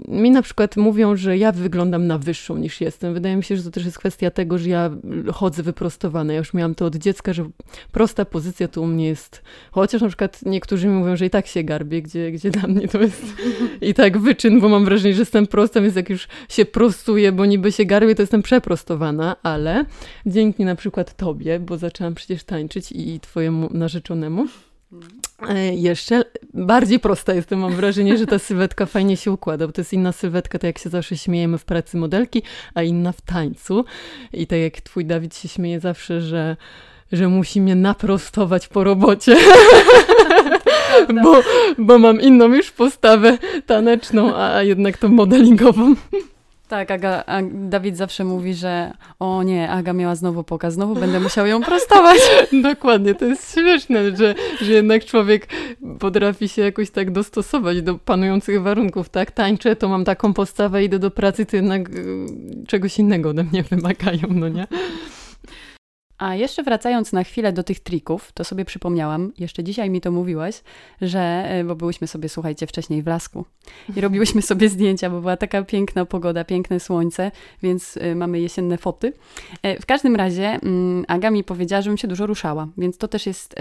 mi 0.08 0.30
na 0.30 0.42
przykład 0.42 0.76
mówią, 0.76 1.16
że 1.16 1.38
ja 1.38 1.52
wyglądam 1.52 2.06
na 2.06 2.18
wyższą 2.18 2.56
niż 2.56 2.80
jestem. 2.80 3.14
Wydaje 3.14 3.36
mi 3.36 3.44
się, 3.44 3.56
że 3.56 3.62
to 3.62 3.70
też 3.70 3.84
jest 3.84 3.98
kwestia 3.98 4.30
tego, 4.30 4.58
że 4.58 4.68
ja 4.68 4.90
chodzę 5.32 5.62
wyprostowana. 5.62 6.32
Ja 6.32 6.38
już 6.38 6.54
miałam 6.54 6.74
to 6.74 6.86
od 6.86 6.96
dziecka, 6.96 7.32
że 7.32 7.50
prosta 7.92 8.24
pozycja 8.24 8.68
to 8.68 8.80
u 8.80 8.86
mnie 8.86 9.06
jest. 9.06 9.42
Chociaż 9.70 10.02
na 10.02 10.08
przykład 10.08 10.40
niektórzy 10.46 10.88
mi 10.88 10.94
mówią, 10.94 11.16
że 11.16 11.26
i 11.26 11.30
tak 11.30 11.46
się 11.46 11.64
garbię, 11.64 12.02
gdzie, 12.02 12.32
gdzie 12.32 12.50
dla 12.50 12.68
mnie 12.68 12.88
to 12.88 13.02
jest 13.02 13.24
i 13.80 13.94
tak 13.94 14.18
wyczyn, 14.18 14.60
bo 14.60 14.68
mam 14.68 14.84
wrażenie, 14.84 15.14
że 15.14 15.20
jestem 15.20 15.46
prosta, 15.46 15.80
więc 15.80 15.96
jak 15.96 16.10
już 16.10 16.28
się 16.48 16.64
prostuję, 16.64 17.32
bo 17.32 17.46
niby 17.46 17.72
się 17.72 17.84
garbię, 17.84 18.14
to 18.14 18.22
jestem 18.22 18.42
przeprostowana, 18.42 19.36
ale 19.42 19.84
dzięki 20.26 20.64
na 20.64 20.74
przykład 20.74 21.16
tobie, 21.16 21.60
bo 21.60 21.78
zaczęłam 21.78 22.14
przecież 22.14 22.44
tańczyć 22.44 22.92
i 22.92 23.20
twojemu 23.20 23.68
narzeczonemu, 23.72 24.46
E, 24.92 24.96
jeszcze 25.72 26.24
bardziej 26.54 27.00
prosta 27.00 27.34
jestem, 27.34 27.58
mam 27.58 27.72
wrażenie, 27.72 28.16
że 28.16 28.26
ta 28.26 28.38
sylwetka 28.48 28.86
fajnie 28.86 29.16
się 29.16 29.32
układa, 29.32 29.66
bo 29.66 29.72
to 29.72 29.80
jest 29.80 29.92
inna 29.92 30.12
sylwetka, 30.12 30.58
tak 30.58 30.68
jak 30.68 30.78
się 30.78 30.90
zawsze 30.90 31.16
śmiejemy 31.16 31.58
w 31.58 31.64
pracy 31.64 31.96
modelki, 31.96 32.42
a 32.74 32.82
inna 32.82 33.12
w 33.12 33.20
tańcu. 33.20 33.84
I 34.32 34.46
tak 34.46 34.58
jak 34.58 34.80
twój 34.80 35.04
Dawid 35.04 35.36
się 35.36 35.48
śmieje 35.48 35.80
zawsze, 35.80 36.20
że, 36.20 36.56
że 37.12 37.28
musi 37.28 37.60
mnie 37.60 37.74
naprostować 37.74 38.68
po 38.68 38.84
robocie. 38.84 39.36
bo, 41.24 41.42
bo 41.78 41.98
mam 41.98 42.20
inną 42.20 42.48
już 42.54 42.70
postawę 42.70 43.38
taneczną, 43.66 44.36
a 44.36 44.62
jednak 44.62 44.98
tą 44.98 45.08
modelingową. 45.08 45.94
Tak, 46.70 46.90
Aga, 46.90 47.24
Dawid 47.52 47.96
zawsze 47.96 48.24
mówi, 48.24 48.54
że 48.54 48.92
o 49.18 49.42
nie, 49.42 49.70
Aga 49.70 49.92
miała 49.92 50.14
znowu 50.14 50.44
pokaz, 50.44 50.74
znowu 50.74 50.94
będę 50.94 51.20
musiał 51.20 51.46
ją 51.46 51.62
prostować. 51.62 52.18
Dokładnie, 52.62 53.14
to 53.14 53.24
jest 53.24 53.54
śmieszne, 53.54 54.16
że, 54.16 54.34
że 54.60 54.72
jednak 54.72 55.04
człowiek 55.04 55.48
potrafi 55.98 56.48
się 56.48 56.62
jakoś 56.62 56.90
tak 56.90 57.10
dostosować 57.10 57.82
do 57.82 57.98
panujących 57.98 58.62
warunków, 58.62 59.08
tak? 59.08 59.30
Tańczę, 59.30 59.76
to 59.76 59.88
mam 59.88 60.04
taką 60.04 60.34
postawę, 60.34 60.84
idę 60.84 60.98
do 60.98 61.10
pracy, 61.10 61.46
to 61.46 61.56
jednak 61.56 61.90
y, 61.90 62.26
czegoś 62.66 62.98
innego 62.98 63.28
ode 63.28 63.44
mnie 63.44 63.62
wymagają, 63.62 64.28
no 64.30 64.48
nie? 64.48 64.66
A 66.20 66.34
jeszcze 66.34 66.62
wracając 66.62 67.12
na 67.12 67.24
chwilę 67.24 67.52
do 67.52 67.62
tych 67.62 67.80
trików, 67.80 68.32
to 68.32 68.44
sobie 68.44 68.64
przypomniałam, 68.64 69.32
jeszcze 69.38 69.64
dzisiaj 69.64 69.90
mi 69.90 70.00
to 70.00 70.10
mówiłaś, 70.10 70.62
że, 71.00 71.20
e, 71.20 71.64
bo 71.64 71.76
byłyśmy 71.76 72.06
sobie, 72.06 72.28
słuchajcie, 72.28 72.66
wcześniej 72.66 73.02
w 73.02 73.06
lasku 73.06 73.44
i 73.96 74.00
robiłyśmy 74.06 74.42
sobie 74.42 74.68
zdjęcia, 74.68 75.10
bo 75.10 75.20
była 75.20 75.36
taka 75.36 75.62
piękna 75.62 76.04
pogoda, 76.04 76.44
piękne 76.44 76.80
słońce, 76.80 77.30
więc 77.62 77.96
e, 77.96 78.14
mamy 78.14 78.40
jesienne 78.40 78.78
foty. 78.78 79.12
E, 79.62 79.80
w 79.80 79.86
każdym 79.86 80.16
razie 80.16 80.48
mm, 80.48 81.04
Aga 81.08 81.30
mi 81.30 81.44
powiedziała, 81.44 81.82
żebym 81.82 81.98
się 81.98 82.08
dużo 82.08 82.26
ruszała, 82.26 82.68
więc 82.78 82.98
to 82.98 83.08
też 83.08 83.26
jest 83.26 83.54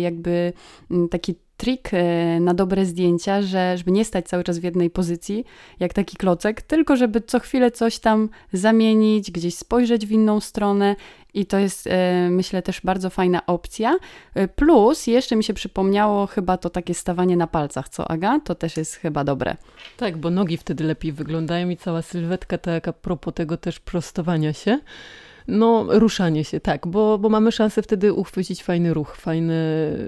jakby 0.00 0.52
mm, 0.90 1.08
taki 1.08 1.34
trik 1.56 1.90
e, 1.92 2.40
na 2.40 2.54
dobre 2.54 2.84
zdjęcia, 2.84 3.42
że 3.42 3.78
żeby 3.78 3.90
nie 3.90 4.04
stać 4.04 4.26
cały 4.26 4.44
czas 4.44 4.58
w 4.58 4.62
jednej 4.62 4.90
pozycji, 4.90 5.44
jak 5.80 5.92
taki 5.92 6.16
klocek, 6.16 6.62
tylko 6.62 6.96
żeby 6.96 7.20
co 7.20 7.40
chwilę 7.40 7.70
coś 7.70 7.98
tam 7.98 8.28
zamienić, 8.52 9.30
gdzieś 9.30 9.54
spojrzeć 9.54 10.06
w 10.06 10.10
inną 10.10 10.40
stronę 10.40 10.96
i 11.34 11.46
to 11.46 11.58
jest 11.58 11.86
e, 11.86 12.28
myślę 12.30 12.62
też 12.62 12.80
bardzo 12.80 13.10
fajna 13.10 13.46
opcja. 13.46 13.96
E, 14.34 14.48
plus 14.48 15.06
jeszcze 15.06 15.36
mi 15.36 15.44
się 15.44 15.54
przypomniało 15.54 16.26
chyba 16.26 16.56
to 16.56 16.70
takie 16.70 16.94
stawanie 16.94 17.36
na 17.36 17.46
palcach, 17.46 17.88
co 17.88 18.10
Aga? 18.10 18.40
To 18.40 18.54
też 18.54 18.76
jest 18.76 18.94
chyba 18.94 19.24
dobre. 19.24 19.56
Tak, 19.96 20.16
bo 20.16 20.30
nogi 20.30 20.56
wtedy 20.56 20.84
lepiej 20.84 21.12
wyglądają 21.12 21.68
i 21.68 21.76
cała 21.76 22.02
sylwetka 22.02 22.58
tak 22.58 22.88
a 22.88 22.92
propos 22.92 23.34
tego 23.34 23.56
też 23.56 23.80
prostowania 23.80 24.52
się. 24.52 24.78
No, 25.48 25.86
ruszanie 25.88 26.44
się, 26.44 26.60
tak, 26.60 26.86
bo, 26.86 27.18
bo 27.18 27.28
mamy 27.28 27.52
szansę 27.52 27.82
wtedy 27.82 28.12
uchwycić 28.12 28.62
fajny 28.62 28.94
ruch, 28.94 29.16
fajne 29.16 29.54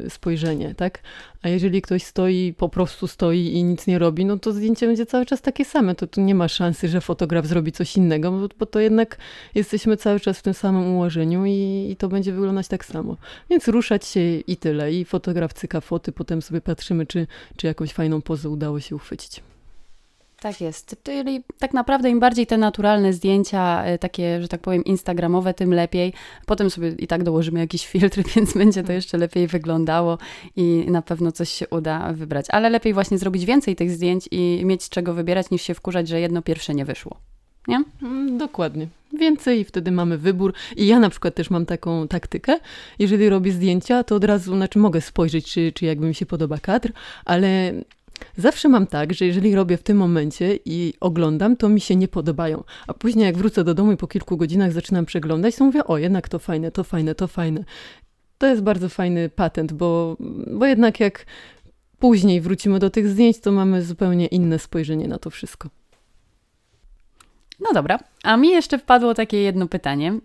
spojrzenie, 0.08 0.74
tak? 0.74 1.02
A 1.42 1.48
jeżeli 1.48 1.82
ktoś 1.82 2.02
stoi, 2.02 2.54
po 2.58 2.68
prostu 2.68 3.06
stoi 3.06 3.52
i 3.52 3.64
nic 3.64 3.86
nie 3.86 3.98
robi, 3.98 4.24
no 4.24 4.38
to 4.38 4.52
zdjęcie 4.52 4.86
będzie 4.86 5.06
cały 5.06 5.26
czas 5.26 5.42
takie 5.42 5.64
same. 5.64 5.94
To 5.94 6.06
tu 6.06 6.20
nie 6.20 6.34
ma 6.34 6.48
szansy, 6.48 6.88
że 6.88 7.00
fotograf 7.00 7.46
zrobi 7.46 7.72
coś 7.72 7.96
innego, 7.96 8.32
bo, 8.32 8.48
bo 8.58 8.66
to 8.66 8.80
jednak 8.80 9.18
jesteśmy 9.54 9.96
cały 9.96 10.20
czas 10.20 10.38
w 10.38 10.42
tym 10.42 10.54
samym 10.54 10.94
ułożeniu 10.94 11.44
i, 11.46 11.88
i, 11.90 11.96
to 11.96 12.08
będzie 12.08 12.32
wyglądać 12.32 12.68
tak 12.68 12.84
samo. 12.84 13.16
Więc 13.50 13.68
ruszać 13.68 14.06
się 14.06 14.20
i 14.20 14.56
tyle. 14.56 14.92
I 14.92 15.04
fotograf 15.04 15.52
cyka 15.52 15.80
foty, 15.80 16.12
potem 16.12 16.42
sobie 16.42 16.60
patrzymy, 16.60 17.06
czy, 17.06 17.26
czy 17.56 17.66
jakąś 17.66 17.92
fajną 17.92 18.22
pozę 18.22 18.48
udało 18.48 18.80
się 18.80 18.96
uchwycić. 18.96 19.42
Tak 20.40 20.60
jest. 20.60 20.96
Czyli 21.02 21.42
tak 21.58 21.74
naprawdę 21.74 22.10
im 22.10 22.20
bardziej 22.20 22.46
te 22.46 22.58
naturalne 22.58 23.12
zdjęcia, 23.12 23.84
e, 23.84 23.98
takie, 23.98 24.42
że 24.42 24.48
tak 24.48 24.60
powiem, 24.60 24.84
instagramowe, 24.84 25.54
tym 25.54 25.74
lepiej. 25.74 26.12
Potem 26.46 26.70
sobie 26.70 26.88
i 26.88 27.06
tak 27.06 27.22
dołożymy 27.22 27.60
jakiś 27.60 27.86
filtr, 27.92 28.22
więc 28.36 28.54
będzie 28.54 28.82
to 28.82 28.92
jeszcze 28.92 29.18
lepiej 29.18 29.46
wyglądało 29.46 30.18
i 30.56 30.86
na 30.88 31.02
pewno 31.02 31.32
coś 31.32 31.50
się 31.50 31.68
uda 31.68 32.12
wybrać. 32.12 32.46
Ale 32.48 32.70
lepiej 32.70 32.94
właśnie 32.94 33.18
zrobić 33.18 33.44
więcej 33.44 33.76
tych 33.76 33.90
zdjęć 33.90 34.28
i 34.30 34.62
mieć 34.64 34.82
z 34.82 34.88
czego 34.88 35.14
wybierać, 35.14 35.50
niż 35.50 35.62
się 35.62 35.74
wkurzać, 35.74 36.08
że 36.08 36.20
jedno 36.20 36.42
pierwsze 36.42 36.74
nie 36.74 36.84
wyszło. 36.84 37.16
Nie? 37.68 37.82
Mm, 38.02 38.38
dokładnie. 38.38 38.88
Więcej 39.18 39.60
i 39.60 39.64
wtedy 39.64 39.90
mamy 39.90 40.18
wybór. 40.18 40.54
I 40.76 40.86
ja 40.86 41.00
na 41.00 41.10
przykład 41.10 41.34
też 41.34 41.50
mam 41.50 41.66
taką 41.66 42.08
taktykę. 42.08 42.58
Jeżeli 42.98 43.28
robię 43.28 43.52
zdjęcia, 43.52 44.04
to 44.04 44.14
od 44.14 44.24
razu, 44.24 44.56
znaczy 44.56 44.78
mogę 44.78 45.00
spojrzeć, 45.00 45.52
czy, 45.52 45.72
czy 45.72 45.84
jakby 45.84 46.06
mi 46.06 46.14
się 46.14 46.26
podoba 46.26 46.58
kadr, 46.58 46.92
ale 47.24 47.72
Zawsze 48.36 48.68
mam 48.68 48.86
tak, 48.86 49.14
że 49.14 49.26
jeżeli 49.26 49.54
robię 49.54 49.76
w 49.76 49.82
tym 49.82 49.96
momencie 49.96 50.58
i 50.64 50.94
oglądam, 51.00 51.56
to 51.56 51.68
mi 51.68 51.80
się 51.80 51.96
nie 51.96 52.08
podobają. 52.08 52.64
A 52.86 52.94
później 52.94 53.26
jak 53.26 53.36
wrócę 53.36 53.64
do 53.64 53.74
domu 53.74 53.92
i 53.92 53.96
po 53.96 54.06
kilku 54.06 54.36
godzinach 54.36 54.72
zaczynam 54.72 55.06
przeglądać, 55.06 55.56
to 55.56 55.64
mówię, 55.64 55.84
o 55.84 55.98
jednak 55.98 56.28
to 56.28 56.38
fajne, 56.38 56.70
to 56.70 56.84
fajne, 56.84 57.14
to 57.14 57.28
fajne. 57.28 57.64
To 58.38 58.46
jest 58.46 58.62
bardzo 58.62 58.88
fajny 58.88 59.28
patent, 59.28 59.72
bo, 59.72 60.16
bo 60.46 60.66
jednak 60.66 61.00
jak 61.00 61.26
później 61.98 62.40
wrócimy 62.40 62.78
do 62.78 62.90
tych 62.90 63.08
zdjęć, 63.08 63.40
to 63.40 63.52
mamy 63.52 63.82
zupełnie 63.82 64.26
inne 64.26 64.58
spojrzenie 64.58 65.08
na 65.08 65.18
to 65.18 65.30
wszystko. 65.30 65.68
No 67.60 67.72
dobra, 67.74 67.98
a 68.22 68.36
mi 68.36 68.48
jeszcze 68.48 68.78
wpadło 68.78 69.14
takie 69.14 69.36
jedno 69.36 69.68
pytanie. 69.68 70.18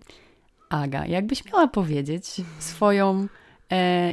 Aga, 0.68 1.06
jakbyś 1.06 1.44
miała 1.44 1.68
powiedzieć 1.68 2.40
swoją 2.58 3.28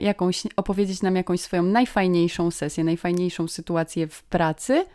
jakąś, 0.02 0.44
opowiedzieć 0.56 1.02
nam 1.02 1.16
jakąś 1.16 1.42
swoją 1.42 1.64
najfajniejszą 1.64 2.52
sesję, 2.52 2.84
najfajniejszą 2.84 3.48
sytuację 3.48 4.08
w 4.08 4.24
pracy, 4.24 4.86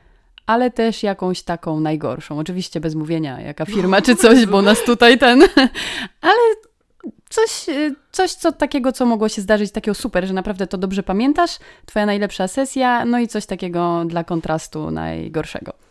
ale 0.47 0.71
też 0.71 1.03
jakąś 1.03 1.43
taką 1.43 1.81
najgorszą. 1.81 2.39
Oczywiście 2.39 2.81
bez 2.81 2.95
mówienia, 2.95 3.41
jaka 3.41 3.67
firma 3.67 4.03
czy 4.03 4.17
coś, 4.17 4.47
bo 4.47 4.63
nas 4.63 4.85
tutaj 4.85 5.19
ten. 5.19 5.43
ale 6.21 6.41
coś, 7.29 7.69
e, 7.69 7.95
coś 8.13 8.33
co 8.33 8.53
takiego, 8.53 8.93
co 8.93 9.07
mogło 9.07 9.29
się 9.29 9.43
zdarzyć, 9.43 9.73
takiego 9.73 9.95
super, 9.95 10.27
że 10.27 10.35
naprawdę 10.35 10.67
to 10.67 10.79
dobrze 10.79 11.03
pamiętasz, 11.03 11.59
twoja 11.87 12.07
najlepsza 12.07 12.49
sesja, 12.49 13.05
no 13.05 13.19
i 13.19 13.29
coś 13.29 13.47
takiego 13.47 14.05
dla 14.07 14.25
kontrastu 14.25 14.91
najgorszego. 14.91 15.84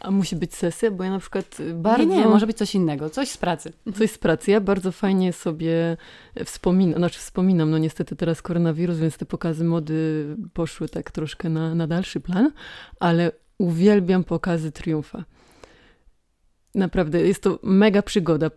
A 0.00 0.10
musi 0.10 0.36
być 0.36 0.54
sesja, 0.54 0.90
bo 0.90 1.04
ja 1.04 1.10
na 1.10 1.18
przykład 1.18 1.58
bardzo... 1.74 2.04
Nie, 2.04 2.16
nie, 2.16 2.26
może 2.26 2.46
być 2.46 2.56
coś 2.56 2.74
innego, 2.74 3.10
coś 3.10 3.28
z 3.28 3.36
pracy. 3.36 3.72
Coś 3.98 4.10
z 4.10 4.18
pracy. 4.18 4.50
Ja 4.50 4.60
bardzo 4.60 4.92
fajnie 4.92 5.32
sobie 5.32 5.96
wspominam, 6.44 6.98
znaczy 6.98 7.18
wspominam, 7.18 7.70
no 7.70 7.78
niestety 7.78 8.16
teraz 8.16 8.42
koronawirus, 8.42 8.98
więc 8.98 9.16
te 9.16 9.26
pokazy 9.26 9.64
mody 9.64 10.26
poszły 10.52 10.88
tak 10.88 11.10
troszkę 11.10 11.48
na, 11.48 11.74
na 11.74 11.86
dalszy 11.86 12.20
plan, 12.20 12.52
ale 13.00 13.32
uwielbiam 13.58 14.24
pokazy 14.24 14.72
triumfa. 14.72 15.24
Naprawdę, 16.74 17.20
jest 17.20 17.42
to 17.42 17.58
mega 17.62 18.02
przygoda 18.02 18.50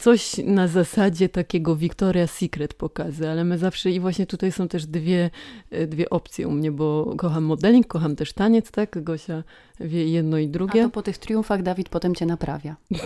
coś 0.00 0.36
na 0.44 0.68
zasadzie 0.68 1.28
takiego 1.28 1.76
Victoria's 1.76 2.26
Secret 2.26 2.74
pokazy, 2.74 3.28
ale 3.28 3.44
my 3.44 3.58
zawsze 3.58 3.90
i 3.90 4.00
właśnie 4.00 4.26
tutaj 4.26 4.52
są 4.52 4.68
też 4.68 4.86
dwie, 4.86 5.30
e, 5.70 5.86
dwie 5.86 6.10
opcje 6.10 6.48
u 6.48 6.50
mnie, 6.50 6.72
bo 6.72 7.14
kocham 7.16 7.44
modeling, 7.44 7.86
kocham 7.86 8.16
też 8.16 8.32
taniec, 8.32 8.70
tak? 8.70 9.02
Gosia 9.04 9.44
wie 9.80 10.04
jedno 10.04 10.38
i 10.38 10.48
drugie. 10.48 10.80
A 10.82 10.84
to 10.84 10.90
po 10.90 11.02
tych 11.02 11.18
triumfach 11.18 11.62
Dawid 11.62 11.88
potem 11.88 12.14
cię 12.14 12.26
naprawia. 12.26 12.76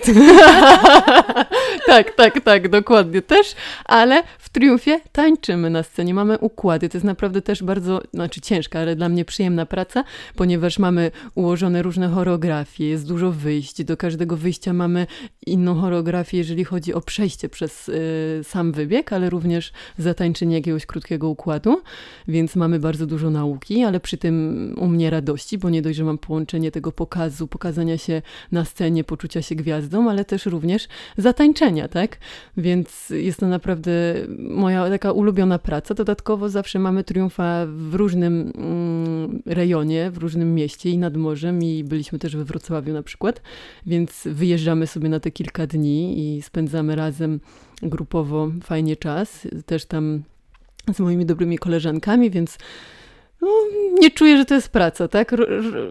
tak, 1.87 2.11
tak, 2.17 2.41
tak, 2.41 2.69
dokładnie 2.69 3.23
też, 3.23 3.55
ale 3.85 4.23
w 4.39 4.49
triumfie 4.49 5.01
tańczymy 5.13 5.71
na 5.71 5.83
scenie, 5.83 6.15
mamy 6.15 6.39
układy, 6.39 6.89
to 6.89 6.97
jest 6.97 7.05
naprawdę 7.05 7.43
też 7.43 7.63
bardzo, 7.63 8.03
znaczy 8.15 8.41
ciężka, 8.41 8.81
ale 8.81 8.97
dla 8.97 9.09
mnie 9.09 9.25
przyjemna 9.25 9.67
praca, 9.67 10.05
ponieważ 10.37 10.79
mamy 10.79 11.11
ułożone 11.35 11.83
różne 11.83 12.09
choreografie, 12.09 12.89
jest 12.89 13.09
dużo 13.09 13.33
wyjść, 13.33 13.85
do 13.85 13.97
każdego 13.97 14.37
wyjścia 14.37 14.73
mamy 14.73 15.07
inną 15.47 15.75
choreografię, 15.75 16.39
jeżeli 16.39 16.65
chodzi 16.65 16.95
o 16.95 17.01
przejście 17.01 17.49
przez 17.49 17.89
y, 17.89 18.41
sam 18.43 18.73
wybieg, 18.73 19.13
ale 19.13 19.31
również 19.31 19.73
zatańczenie 19.99 20.57
jakiegoś 20.57 20.87
krótkiego 20.87 21.29
układu, 21.29 21.83
więc 22.29 22.57
mamy 22.57 22.79
bardzo 22.79 23.07
dużo 23.07 23.31
nauki, 23.31 23.85
ale 23.85 24.01
przy 24.01 24.19
tym 24.19 24.75
u 24.79 24.89
mnie 24.89 25.11
radości, 25.11 25.59
bo 25.59 25.71
nie 25.71 25.83
dość, 25.83 25.97
że 25.99 26.05
mam 26.05 26.19
połączenie 26.19 26.62
tego 26.71 26.93
pokazu, 26.93 27.49
pokazania 27.49 27.99
się 27.99 28.23
na 28.53 28.65
scenie, 28.65 29.05
poczucia 29.05 29.43
się 29.43 29.55
gwiazdą, 29.55 30.11
ale 30.11 30.25
też 30.25 30.47
również 30.47 30.89
zatańczenia, 31.17 31.89
tak? 31.89 32.19
Więc 32.57 33.11
jest 33.11 33.41
to 33.41 33.47
naprawdę 33.47 33.93
moja 34.39 34.89
taka 34.91 35.13
ulubiona 35.13 35.59
praca. 35.59 35.95
Dodatkowo 35.95 36.49
zawsze 36.49 36.79
mamy 36.79 37.05
triumfa 37.05 37.67
w 37.67 37.95
różnym 37.95 38.53
mm, 38.57 39.43
rejonie, 39.47 40.11
w 40.11 40.19
różnym 40.19 40.55
mieście 40.55 40.91
i 40.91 40.99
nad 40.99 41.17
morzem 41.17 41.63
i 41.63 41.85
byliśmy 41.85 42.19
też 42.19 42.37
we 42.37 42.45
Wrocławiu 42.45 42.93
na 42.93 43.03
przykład, 43.03 43.43
więc 43.87 44.23
wyjeżdżamy 44.27 44.87
sobie 44.87 45.09
na 45.09 45.21
te 45.21 45.31
kilka 45.31 45.67
dni 45.67 46.37
i 46.37 46.43
spędzamy 46.43 46.97
razem 46.97 47.41
grupowo 47.83 48.51
fajnie 48.63 48.97
czas. 48.97 49.49
Też 49.67 49.85
tam 49.85 50.23
z 50.95 51.01
moimi 51.01 51.27
dobrymi 51.27 51.59
koleżankami, 51.59 52.31
więc 52.31 52.59
no, 53.43 53.49
nie 54.01 54.11
czuję, 54.11 54.37
że 54.37 54.45
to 54.45 54.55
jest 54.55 54.69
praca, 54.69 55.09
tak? 55.09 55.35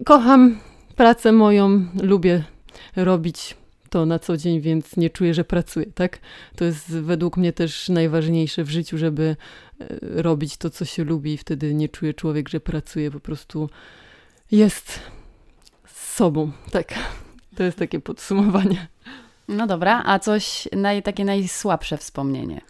Kocham 0.05 0.59
pracę 0.95 1.31
moją, 1.31 1.85
lubię 2.03 2.43
robić 2.95 3.55
to 3.89 4.05
na 4.05 4.19
co 4.19 4.37
dzień, 4.37 4.61
więc 4.61 4.97
nie 4.97 5.09
czuję, 5.09 5.33
że 5.33 5.43
pracuję, 5.43 5.85
tak? 5.95 6.19
To 6.55 6.65
jest 6.65 6.91
według 6.91 7.37
mnie 7.37 7.53
też 7.53 7.89
najważniejsze 7.89 8.63
w 8.63 8.69
życiu, 8.69 8.97
żeby 8.97 9.35
e, 9.79 9.85
robić 10.21 10.57
to, 10.57 10.69
co 10.69 10.85
się 10.85 11.03
lubi 11.03 11.33
i 11.33 11.37
wtedy 11.37 11.73
nie 11.73 11.89
czuje 11.89 12.13
człowiek, 12.13 12.49
że 12.49 12.59
pracuje, 12.59 13.11
po 13.11 13.19
prostu 13.19 13.69
jest 14.51 14.99
z 15.85 16.15
sobą, 16.15 16.51
tak? 16.71 16.93
To 17.55 17.63
jest 17.63 17.77
takie 17.77 17.99
podsumowanie. 17.99 18.87
No 19.47 19.67
dobra, 19.67 20.03
a 20.05 20.19
coś 20.19 20.67
naj, 20.71 21.03
takie 21.03 21.25
najsłabsze 21.25 21.97
wspomnienie? 21.97 22.61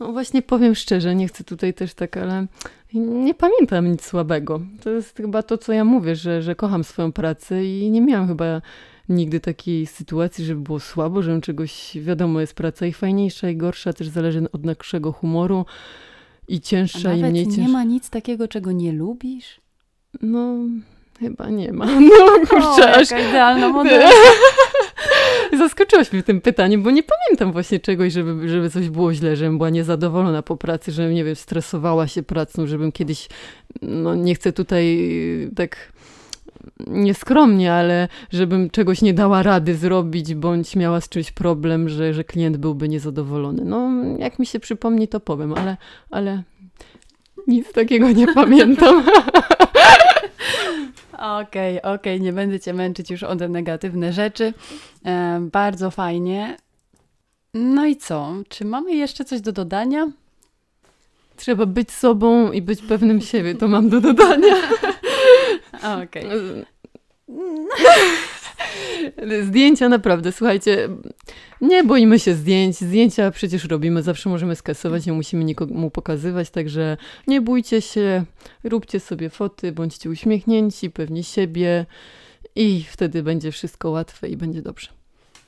No 0.00 0.12
właśnie 0.12 0.42
powiem 0.42 0.74
szczerze, 0.74 1.14
nie 1.14 1.28
chcę 1.28 1.44
tutaj 1.44 1.74
też 1.74 1.94
tak, 1.94 2.16
ale 2.16 2.46
nie 2.94 3.34
pamiętam 3.34 3.90
nic 3.90 4.04
słabego. 4.04 4.60
To 4.82 4.90
jest 4.90 5.16
chyba 5.16 5.42
to, 5.42 5.58
co 5.58 5.72
ja 5.72 5.84
mówię, 5.84 6.16
że, 6.16 6.42
że 6.42 6.54
kocham 6.54 6.84
swoją 6.84 7.12
pracę 7.12 7.64
i 7.64 7.90
nie 7.90 8.00
miałam 8.00 8.28
chyba 8.28 8.62
nigdy 9.08 9.40
takiej 9.40 9.86
sytuacji, 9.86 10.44
żeby 10.44 10.60
było 10.60 10.80
słabo, 10.80 11.22
że 11.22 11.40
czegoś, 11.40 11.98
wiadomo, 12.00 12.40
jest 12.40 12.54
praca 12.54 12.86
i 12.86 12.92
fajniejsza 12.92 13.50
i 13.50 13.56
gorsza, 13.56 13.92
też 13.92 14.08
zależy 14.08 14.46
od 14.52 14.64
naszego 14.64 15.12
humoru 15.12 15.66
i 16.48 16.60
cięższa 16.60 17.14
i 17.14 17.22
mniej 17.22 17.44
cięższa. 17.44 17.60
nie 17.60 17.68
ma 17.68 17.84
nic 17.84 18.10
takiego, 18.10 18.48
czego 18.48 18.72
nie 18.72 18.92
lubisz? 18.92 19.60
No, 20.22 20.56
chyba 21.20 21.50
nie 21.50 21.72
ma. 21.72 21.86
No 22.00 22.46
kurczę, 22.48 22.92
o, 22.92 22.94
aż... 22.94 23.08
idealna 23.10 23.68
model. 23.78 24.10
Zaskoczyłaś 25.58 26.12
mnie 26.12 26.22
tym 26.22 26.40
pytaniem, 26.40 26.82
bo 26.82 26.90
nie 26.90 27.02
pamiętam 27.02 27.52
właśnie 27.52 27.80
czegoś, 27.80 28.12
żeby, 28.12 28.48
żeby 28.48 28.70
coś 28.70 28.88
było 28.88 29.14
źle, 29.14 29.36
żebym 29.36 29.58
była 29.58 29.70
niezadowolona 29.70 30.42
po 30.42 30.56
pracy, 30.56 30.92
żebym, 30.92 31.14
nie 31.14 31.24
wiem, 31.24 31.36
stresowała 31.36 32.08
się 32.08 32.22
pracą, 32.22 32.66
żebym 32.66 32.92
kiedyś, 32.92 33.28
no 33.82 34.14
nie 34.14 34.34
chcę 34.34 34.52
tutaj 34.52 34.98
tak 35.56 35.92
nieskromnie, 36.86 37.72
ale 37.72 38.08
żebym 38.32 38.70
czegoś 38.70 39.02
nie 39.02 39.14
dała 39.14 39.42
rady 39.42 39.74
zrobić, 39.74 40.34
bądź 40.34 40.76
miała 40.76 41.00
z 41.00 41.08
czymś 41.08 41.30
problem, 41.30 41.88
że, 41.88 42.14
że 42.14 42.24
klient 42.24 42.56
byłby 42.56 42.88
niezadowolony. 42.88 43.64
No, 43.64 43.90
jak 44.18 44.38
mi 44.38 44.46
się 44.46 44.60
przypomni, 44.60 45.08
to 45.08 45.20
powiem, 45.20 45.54
ale, 45.54 45.76
ale 46.10 46.42
nic 47.46 47.72
takiego 47.72 48.10
nie 48.10 48.34
pamiętam. 48.34 49.02
Okej, 51.20 51.82
okej, 51.82 51.94
okay, 51.94 52.20
nie 52.20 52.32
będę 52.32 52.60
cię 52.60 52.74
męczyć 52.74 53.10
już 53.10 53.22
o 53.22 53.36
te 53.36 53.48
negatywne 53.48 54.12
rzeczy. 54.12 54.54
E, 55.04 55.40
bardzo 55.52 55.90
fajnie. 55.90 56.56
No 57.54 57.86
i 57.86 57.96
co? 57.96 58.34
Czy 58.48 58.64
mamy 58.64 58.94
jeszcze 58.94 59.24
coś 59.24 59.40
do 59.40 59.52
dodania? 59.52 60.10
Trzeba 61.36 61.66
być 61.66 61.90
sobą 61.90 62.52
i 62.52 62.62
być 62.62 62.82
pewnym 62.82 63.20
siebie, 63.20 63.54
to 63.54 63.68
mam 63.68 63.88
do 63.88 64.00
dodania. 64.00 64.56
Okej. 66.02 66.26
Okay. 66.26 66.66
Zdjęcia 69.46 69.88
naprawdę, 69.88 70.32
słuchajcie, 70.32 70.88
nie 71.60 71.84
boimy 71.84 72.18
się 72.18 72.34
zdjęć. 72.34 72.76
Zdjęcia 72.76 73.30
przecież 73.30 73.64
robimy, 73.64 74.02
zawsze 74.02 74.28
możemy 74.28 74.56
skasować, 74.56 75.06
nie 75.06 75.12
musimy 75.12 75.44
nikomu 75.44 75.90
pokazywać, 75.90 76.50
także 76.50 76.96
nie 77.26 77.40
bójcie 77.40 77.82
się, 77.82 78.24
róbcie 78.64 79.00
sobie 79.00 79.30
foty, 79.30 79.72
bądźcie 79.72 80.10
uśmiechnięci, 80.10 80.90
pewni 80.90 81.24
siebie 81.24 81.86
i 82.56 82.84
wtedy 82.90 83.22
będzie 83.22 83.52
wszystko 83.52 83.90
łatwe 83.90 84.28
i 84.28 84.36
będzie 84.36 84.62
dobrze. 84.62 84.88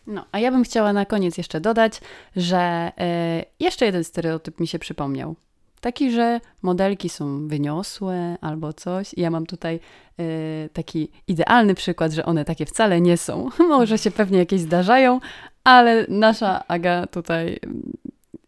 No, 0.07 0.27
a 0.33 0.39
ja 0.39 0.51
bym 0.51 0.65
chciała 0.65 0.93
na 0.93 1.07
koniec 1.07 1.39
jeszcze 1.39 1.61
dodać, 1.61 2.01
że 2.37 2.93
y, 3.41 3.65
jeszcze 3.65 3.87
jeden 3.87 4.05
stereotyp 4.05 4.61
mi 4.61 4.67
się 4.67 4.79
przypomniał. 4.79 5.37
Taki, 5.83 6.11
że 6.11 6.41
modelki 6.63 7.09
są 7.09 7.49
wyniosłe 7.49 8.37
albo 8.41 8.73
coś. 8.73 9.15
Ja 9.17 9.31
mam 9.31 9.47
tutaj 9.47 9.81
y, 10.21 10.69
taki 10.73 11.09
idealny 11.29 11.75
przykład, 11.75 12.13
że 12.13 12.25
one 12.25 12.45
takie 12.45 12.67
wcale 12.67 13.01
nie 13.01 13.17
są. 13.17 13.49
Może 13.69 13.99
się 13.99 14.11
pewnie 14.11 14.39
jakieś 14.39 14.61
zdarzają, 14.61 15.21
ale 15.65 16.07
nasza 16.09 16.65
Aga 16.69 17.07
tutaj 17.07 17.61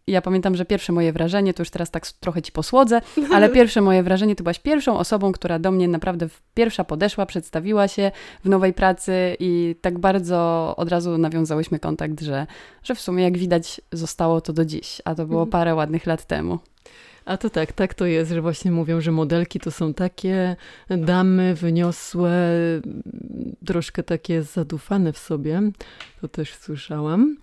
ja 0.07 0.23
pamiętam, 0.23 0.57
że 0.57 0.64
pierwsze 0.64 0.92
moje 0.92 1.12
wrażenie, 1.12 1.55
to 1.55 1.62
już 1.62 1.70
teraz 1.70 1.90
tak 1.90 2.07
trochę 2.07 2.42
ci 2.42 2.53
posłodzę, 2.53 3.01
ale 3.35 3.49
pierwsze 3.49 3.81
moje 3.81 4.03
wrażenie 4.03 4.37
to 4.37 4.44
byłaś 4.44 4.59
pierwszą 4.59 4.99
osobą, 4.99 5.33
która 5.33 5.59
do 5.59 5.70
mnie 5.70 5.88
naprawdę 5.88 6.29
pierwsza 6.55 6.85
podeszła, 6.85 7.27
przedstawiła 7.27 7.88
się 7.88 8.11
w 8.44 8.49
nowej 8.49 8.73
pracy 8.73 9.37
i 9.40 9.77
tak 9.81 9.99
bardzo 9.99 10.75
od 10.77 10.88
razu 10.88 11.18
nawiązałyśmy 11.18 11.79
kontakt, 11.79 12.20
że, 12.20 12.47
że 12.83 12.94
w 12.94 13.01
sumie 13.01 13.25
jak 13.25 13.38
widać 13.38 13.81
zostało 13.92 14.40
to 14.40 14.53
do 14.53 14.64
dziś, 14.64 15.03
a 15.05 15.14
to 15.14 15.27
było 15.27 15.42
mhm. 15.42 15.51
parę 15.51 15.75
ładnych 15.75 16.07
lat 16.07 16.25
temu. 16.25 16.59
A 17.25 17.37
to 17.37 17.51
tak, 17.51 17.73
tak 17.73 17.95
to 17.95 18.07
jest, 18.07 18.31
że 18.31 18.43
właśnie 18.43 18.71
mówią, 18.71 19.01
że 19.01 19.13
modelki 19.13 19.61
to 19.61 19.71
są 19.71 19.95
takie 19.95 20.57
damy 20.91 21.55
wyniosłe, 21.55 22.33
troszkę 23.67 24.03
takie 24.03 24.43
zadufane 24.43 25.13
w 25.13 25.19
sobie. 25.19 25.63
To 26.21 26.29
też 26.29 26.55
słyszałam. 26.55 27.37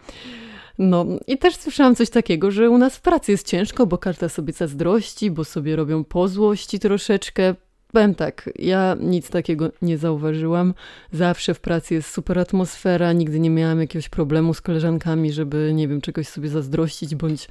No 0.77 1.05
i 1.27 1.37
też 1.37 1.55
słyszałam 1.55 1.95
coś 1.95 2.09
takiego, 2.09 2.51
że 2.51 2.69
u 2.69 2.77
nas 2.77 2.97
w 2.97 3.01
pracy 3.01 3.31
jest 3.31 3.47
ciężko, 3.47 3.87
bo 3.87 3.97
każda 3.97 4.29
sobie 4.29 4.53
zazdrości, 4.53 5.31
bo 5.31 5.43
sobie 5.43 5.75
robią 5.75 6.03
pozłości 6.03 6.79
troszeczkę. 6.79 7.55
Powiem 7.91 8.15
tak, 8.15 8.49
ja 8.59 8.97
nic 8.99 9.29
takiego 9.29 9.71
nie 9.81 9.97
zauważyłam. 9.97 10.73
Zawsze 11.11 11.53
w 11.53 11.59
pracy 11.59 11.93
jest 11.93 12.11
super 12.11 12.39
atmosfera, 12.39 13.13
nigdy 13.13 13.39
nie 13.39 13.49
miałam 13.49 13.81
jakiegoś 13.81 14.09
problemu 14.09 14.53
z 14.53 14.61
koleżankami, 14.61 15.33
żeby, 15.33 15.71
nie 15.75 15.87
wiem, 15.87 16.01
czegoś 16.01 16.27
sobie 16.27 16.49
zazdrościć 16.49 17.15
bądź 17.15 17.47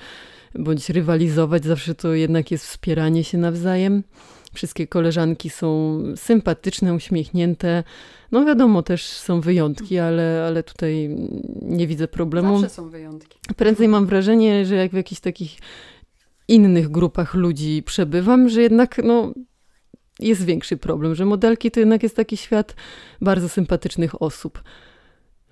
bądź 0.55 0.91
rywalizować, 0.91 1.65
zawsze 1.65 1.95
to 1.95 2.15
jednak 2.15 2.51
jest 2.51 2.67
wspieranie 2.67 3.25
się 3.25 3.39
nawzajem. 3.39 4.03
Wszystkie 4.53 4.87
koleżanki 4.87 5.51
są 5.51 5.99
sympatyczne, 6.17 6.95
uśmiechnięte. 6.95 7.85
No 8.33 8.45
wiadomo, 8.45 8.83
też 8.83 9.05
są 9.05 9.41
wyjątki, 9.41 9.99
ale, 9.99 10.45
ale 10.47 10.63
tutaj 10.63 11.17
nie 11.63 11.87
widzę 11.87 12.09
problemu. 12.09 12.61
Zawsze 12.61 12.75
są 12.75 12.89
wyjątki. 12.89 13.39
Prędzej 13.57 13.89
mam 13.89 14.07
wrażenie, 14.07 14.67
że 14.67 14.75
jak 14.75 14.91
w 14.91 14.95
jakichś 14.95 15.21
takich 15.21 15.59
innych 16.49 16.91
grupach 16.91 17.35
ludzi 17.35 17.83
przebywam, 17.87 18.49
że 18.49 18.63
jednak 18.63 19.01
no, 19.05 19.33
jest 20.19 20.45
większy 20.45 20.77
problem, 20.77 21.15
że 21.15 21.25
modelki 21.25 21.71
to 21.71 21.81
jednak 21.81 22.03
jest 22.03 22.17
taki 22.17 22.37
świat 22.37 22.77
bardzo 23.21 23.49
sympatycznych 23.49 24.23
osób. 24.23 24.63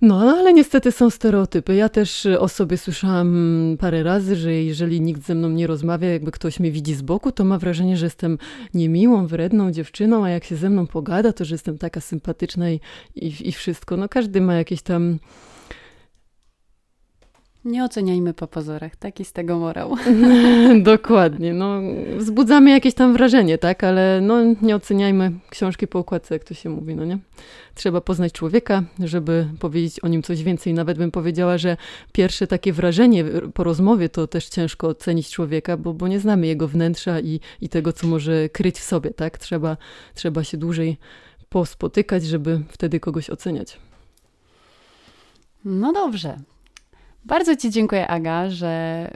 No, 0.01 0.35
ale 0.37 0.53
niestety 0.53 0.91
są 0.91 1.09
stereotypy. 1.09 1.75
Ja 1.75 1.89
też 1.89 2.25
o 2.25 2.47
sobie 2.47 2.77
słyszałam 2.77 3.77
parę 3.79 4.03
razy, 4.03 4.35
że 4.35 4.53
jeżeli 4.53 5.01
nikt 5.01 5.25
ze 5.25 5.35
mną 5.35 5.49
nie 5.49 5.67
rozmawia, 5.67 6.09
jakby 6.09 6.31
ktoś 6.31 6.59
mnie 6.59 6.71
widzi 6.71 6.93
z 6.93 7.01
boku, 7.01 7.31
to 7.31 7.45
ma 7.45 7.57
wrażenie, 7.57 7.97
że 7.97 8.05
jestem 8.05 8.37
niemiłą, 8.73 9.27
wredną 9.27 9.71
dziewczyną, 9.71 10.25
a 10.25 10.29
jak 10.29 10.43
się 10.43 10.55
ze 10.55 10.69
mną 10.69 10.87
pogada, 10.87 11.33
to 11.33 11.45
że 11.45 11.55
jestem 11.55 11.77
taka 11.77 12.01
sympatyczna 12.01 12.69
i, 12.69 12.79
i, 13.15 13.49
i 13.49 13.51
wszystko. 13.51 13.97
No, 13.97 14.09
każdy 14.09 14.41
ma 14.41 14.55
jakieś 14.55 14.81
tam 14.81 15.19
nie 17.65 17.83
oceniajmy 17.83 18.33
po 18.33 18.47
pozorach, 18.47 18.95
taki 18.95 19.25
z 19.25 19.33
tego 19.33 19.59
morał. 19.59 19.95
Dokładnie, 20.83 21.53
no 21.53 21.81
wzbudzamy 22.17 22.69
jakieś 22.71 22.93
tam 22.93 23.13
wrażenie, 23.13 23.57
tak, 23.57 23.83
ale 23.83 24.19
no 24.21 24.37
nie 24.61 24.75
oceniajmy 24.75 25.31
książki 25.49 25.87
po 25.87 25.99
układce, 25.99 26.35
jak 26.35 26.43
to 26.43 26.53
się 26.53 26.69
mówi, 26.69 26.95
no 26.95 27.05
nie? 27.05 27.17
Trzeba 27.75 28.01
poznać 28.01 28.33
człowieka, 28.33 28.83
żeby 28.99 29.47
powiedzieć 29.59 29.99
o 29.99 30.07
nim 30.07 30.23
coś 30.23 30.43
więcej. 30.43 30.73
Nawet 30.73 30.97
bym 30.97 31.11
powiedziała, 31.11 31.57
że 31.57 31.77
pierwsze 32.11 32.47
takie 32.47 32.73
wrażenie 32.73 33.25
po 33.53 33.63
rozmowie 33.63 34.09
to 34.09 34.27
też 34.27 34.49
ciężko 34.49 34.87
ocenić 34.87 35.29
człowieka, 35.29 35.77
bo, 35.77 35.93
bo 35.93 36.07
nie 36.07 36.19
znamy 36.19 36.47
jego 36.47 36.67
wnętrza 36.67 37.19
i, 37.19 37.39
i 37.61 37.69
tego, 37.69 37.93
co 37.93 38.07
może 38.07 38.49
kryć 38.49 38.79
w 38.79 38.83
sobie, 38.83 39.11
tak? 39.11 39.37
Trzeba, 39.37 39.77
trzeba 40.15 40.43
się 40.43 40.57
dłużej 40.57 40.97
pospotykać, 41.49 42.23
żeby 42.23 42.61
wtedy 42.69 42.99
kogoś 42.99 43.29
oceniać. 43.29 43.77
No 45.65 45.93
dobrze, 45.93 46.37
bardzo 47.25 47.55
Ci 47.55 47.69
dziękuję, 47.69 48.07
Aga, 48.07 48.49
że 48.49 49.07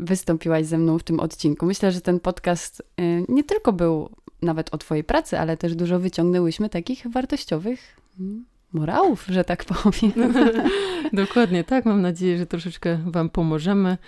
wystąpiłaś 0.00 0.66
ze 0.66 0.78
mną 0.78 0.98
w 0.98 1.02
tym 1.02 1.20
odcinku. 1.20 1.66
Myślę, 1.66 1.92
że 1.92 2.00
ten 2.00 2.20
podcast 2.20 2.80
y, 2.80 3.24
nie 3.28 3.44
tylko 3.44 3.72
był 3.72 4.10
nawet 4.42 4.74
o 4.74 4.78
Twojej 4.78 5.04
pracy, 5.04 5.38
ale 5.38 5.56
też 5.56 5.74
dużo 5.74 5.98
wyciągnęłyśmy 5.98 6.68
takich 6.68 7.06
wartościowych 7.06 7.96
mm, 8.20 8.44
morałów, 8.72 9.26
że 9.28 9.44
tak 9.44 9.64
powiem. 9.64 10.12
Dokładnie 11.12 11.64
tak. 11.64 11.84
Mam 11.84 12.02
nadzieję, 12.02 12.38
że 12.38 12.46
troszeczkę 12.46 12.98
Wam 13.06 13.30
pomożemy. 13.30 13.98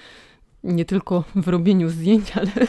Nie 0.64 0.84
tylko 0.84 1.24
w 1.34 1.48
robieniu 1.48 1.88
zdjęć, 1.88 2.32
ale 2.36 2.50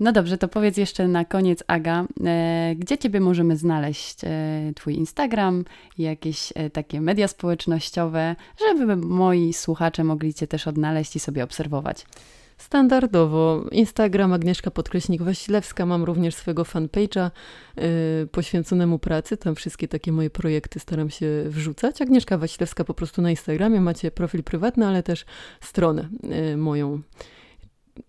No 0.00 0.12
dobrze, 0.12 0.38
to 0.38 0.48
powiedz 0.48 0.76
jeszcze 0.76 1.08
na 1.08 1.24
koniec, 1.24 1.64
Aga, 1.66 2.04
e, 2.24 2.74
gdzie 2.78 2.98
Ciebie 2.98 3.20
możemy 3.20 3.56
znaleźć? 3.56 4.18
E, 4.24 4.72
twój 4.76 4.94
Instagram, 4.94 5.64
jakieś 5.98 6.52
e, 6.54 6.70
takie 6.70 7.00
media 7.00 7.28
społecznościowe, 7.28 8.36
żeby 8.78 8.96
moi 8.96 9.52
słuchacze 9.52 10.04
mogli 10.04 10.34
Cię 10.34 10.46
też 10.46 10.66
odnaleźć 10.66 11.16
i 11.16 11.20
sobie 11.20 11.44
obserwować. 11.44 12.06
Standardowo 12.58 13.64
Instagram 13.72 14.32
Agnieszka 14.32 14.70
Podkreśnik 14.70 15.22
Wasilewska, 15.22 15.86
mam 15.86 16.04
również 16.04 16.34
swojego 16.34 16.62
fanpage'a 16.62 17.30
poświęconemu 18.32 18.98
pracy, 18.98 19.36
tam 19.36 19.54
wszystkie 19.54 19.88
takie 19.88 20.12
moje 20.12 20.30
projekty 20.30 20.80
staram 20.80 21.10
się 21.10 21.26
wrzucać. 21.46 22.02
Agnieszka 22.02 22.38
Wasilewska 22.38 22.84
po 22.84 22.94
prostu 22.94 23.22
na 23.22 23.30
Instagramie, 23.30 23.80
macie 23.80 24.10
profil 24.10 24.42
prywatny, 24.42 24.86
ale 24.86 25.02
też 25.02 25.24
stronę 25.60 26.08
moją 26.56 27.02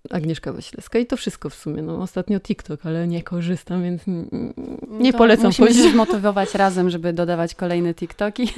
Agnieszka 0.09 0.53
Wasilewska 0.53 0.99
i 0.99 1.05
to 1.05 1.17
wszystko 1.17 1.49
w 1.49 1.55
sumie. 1.55 1.81
No, 1.81 2.01
ostatnio 2.01 2.39
TikTok, 2.39 2.85
ale 2.85 3.07
nie 3.07 3.23
korzystam, 3.23 3.83
więc 3.83 4.01
nie 4.89 5.11
to 5.11 5.17
polecam. 5.17 5.45
Musimy 5.45 5.73
się 5.73 5.91
zmotywować 5.91 6.55
razem, 6.63 6.89
żeby 6.89 7.13
dodawać 7.13 7.55
kolejne 7.55 7.93
TikToki, 7.93 8.53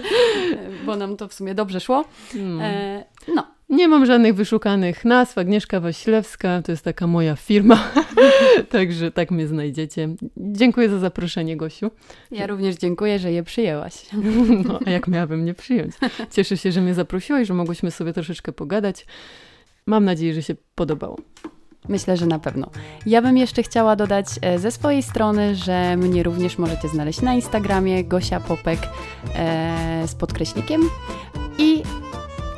bo 0.86 0.96
nam 0.96 1.16
to 1.16 1.28
w 1.28 1.34
sumie 1.34 1.54
dobrze 1.54 1.80
szło. 1.80 2.04
Hmm. 2.32 2.60
E, 2.60 3.04
no. 3.34 3.54
Nie 3.68 3.88
mam 3.88 4.06
żadnych 4.06 4.34
wyszukanych 4.34 5.04
nazw. 5.04 5.38
Agnieszka 5.38 5.80
Wasilewska 5.80 6.62
to 6.62 6.72
jest 6.72 6.84
taka 6.84 7.06
moja 7.06 7.36
firma, 7.36 7.92
także 8.70 9.10
tak 9.10 9.30
mnie 9.30 9.46
znajdziecie. 9.46 10.08
Dziękuję 10.36 10.88
za 10.88 10.98
zaproszenie, 10.98 11.56
Gosiu. 11.56 11.90
Ja 12.30 12.46
również 12.46 12.76
dziękuję, 12.76 13.18
że 13.18 13.32
je 13.32 13.42
przyjęłaś. 13.42 13.94
No, 14.64 14.80
a 14.86 14.90
jak 14.90 15.08
miałabym 15.08 15.44
nie 15.44 15.54
przyjąć? 15.54 15.94
Cieszę 16.30 16.56
się, 16.56 16.72
że 16.72 16.80
mnie 16.80 16.94
zaprosiłaś, 16.94 17.48
że 17.48 17.54
mogłyśmy 17.54 17.90
sobie 17.90 18.12
troszeczkę 18.12 18.52
pogadać. 18.52 19.06
Mam 19.86 20.04
nadzieję, 20.04 20.34
że 20.34 20.42
się 20.42 20.54
podobało. 20.74 21.18
Myślę, 21.88 22.16
że 22.16 22.26
na 22.26 22.38
pewno. 22.38 22.70
Ja 23.06 23.22
bym 23.22 23.36
jeszcze 23.36 23.62
chciała 23.62 23.96
dodać 23.96 24.26
e, 24.42 24.58
ze 24.58 24.70
swojej 24.70 25.02
strony, 25.02 25.54
że 25.54 25.96
mnie 25.96 26.22
również 26.22 26.58
możecie 26.58 26.88
znaleźć 26.88 27.22
na 27.22 27.34
Instagramie 27.34 28.04
Gosia 28.04 28.40
Popek 28.40 28.78
e, 29.34 30.02
z 30.06 30.14
podkreśnikiem 30.14 30.80
i 31.58 31.82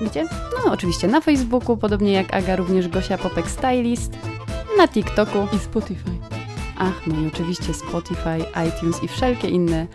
gdzie? 0.01 0.25
No 0.65 0.73
oczywiście 0.73 1.09
na 1.09 1.21
Facebooku, 1.21 1.77
podobnie 1.77 2.13
jak 2.13 2.35
Aga, 2.35 2.57
również 2.57 2.89
Gosia 2.89 3.19
Popek 3.19 3.51
Stylist, 3.51 4.13
na 4.79 4.89
TikToku 4.89 5.39
i 5.57 5.59
Spotify. 5.59 6.11
Ach, 6.79 7.07
no 7.07 7.21
i 7.21 7.27
oczywiście 7.27 7.75
Spotify, 7.75 8.39
iTunes 8.69 9.03
i 9.03 9.09
wszelkie 9.09 9.49
inne 9.49 9.87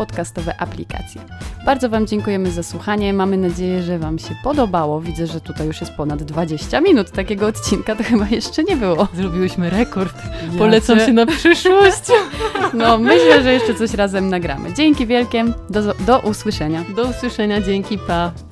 podcastowe 0.00 0.60
aplikacje. 0.60 1.20
Bardzo 1.64 1.88
Wam 1.88 2.06
dziękujemy 2.06 2.50
za 2.50 2.62
słuchanie. 2.62 3.12
Mamy 3.12 3.36
nadzieję, 3.36 3.82
że 3.82 3.98
Wam 3.98 4.18
się 4.18 4.34
podobało. 4.44 5.00
Widzę, 5.00 5.26
że 5.26 5.40
tutaj 5.40 5.66
już 5.66 5.80
jest 5.80 5.92
ponad 5.92 6.22
20 6.22 6.80
minut 6.80 7.10
takiego 7.10 7.46
odcinka, 7.46 7.96
to 7.96 8.04
chyba 8.04 8.28
jeszcze 8.28 8.64
nie 8.64 8.76
było. 8.76 9.08
Zrobiłyśmy 9.14 9.70
rekord. 9.70 10.16
Polecam 10.58 11.00
się 11.00 11.12
na 11.12 11.26
przyszłość. 11.26 12.02
No, 12.74 12.98
myślę, 12.98 13.42
że 13.42 13.52
jeszcze 13.52 13.74
coś 13.74 13.94
razem 13.94 14.28
nagramy. 14.28 14.72
Dzięki 14.72 15.06
wielkie. 15.06 15.44
Do, 15.70 15.94
do 15.94 16.18
usłyszenia. 16.18 16.84
Do 16.96 17.02
usłyszenia. 17.02 17.60
Dzięki. 17.60 17.98
Pa. 17.98 18.49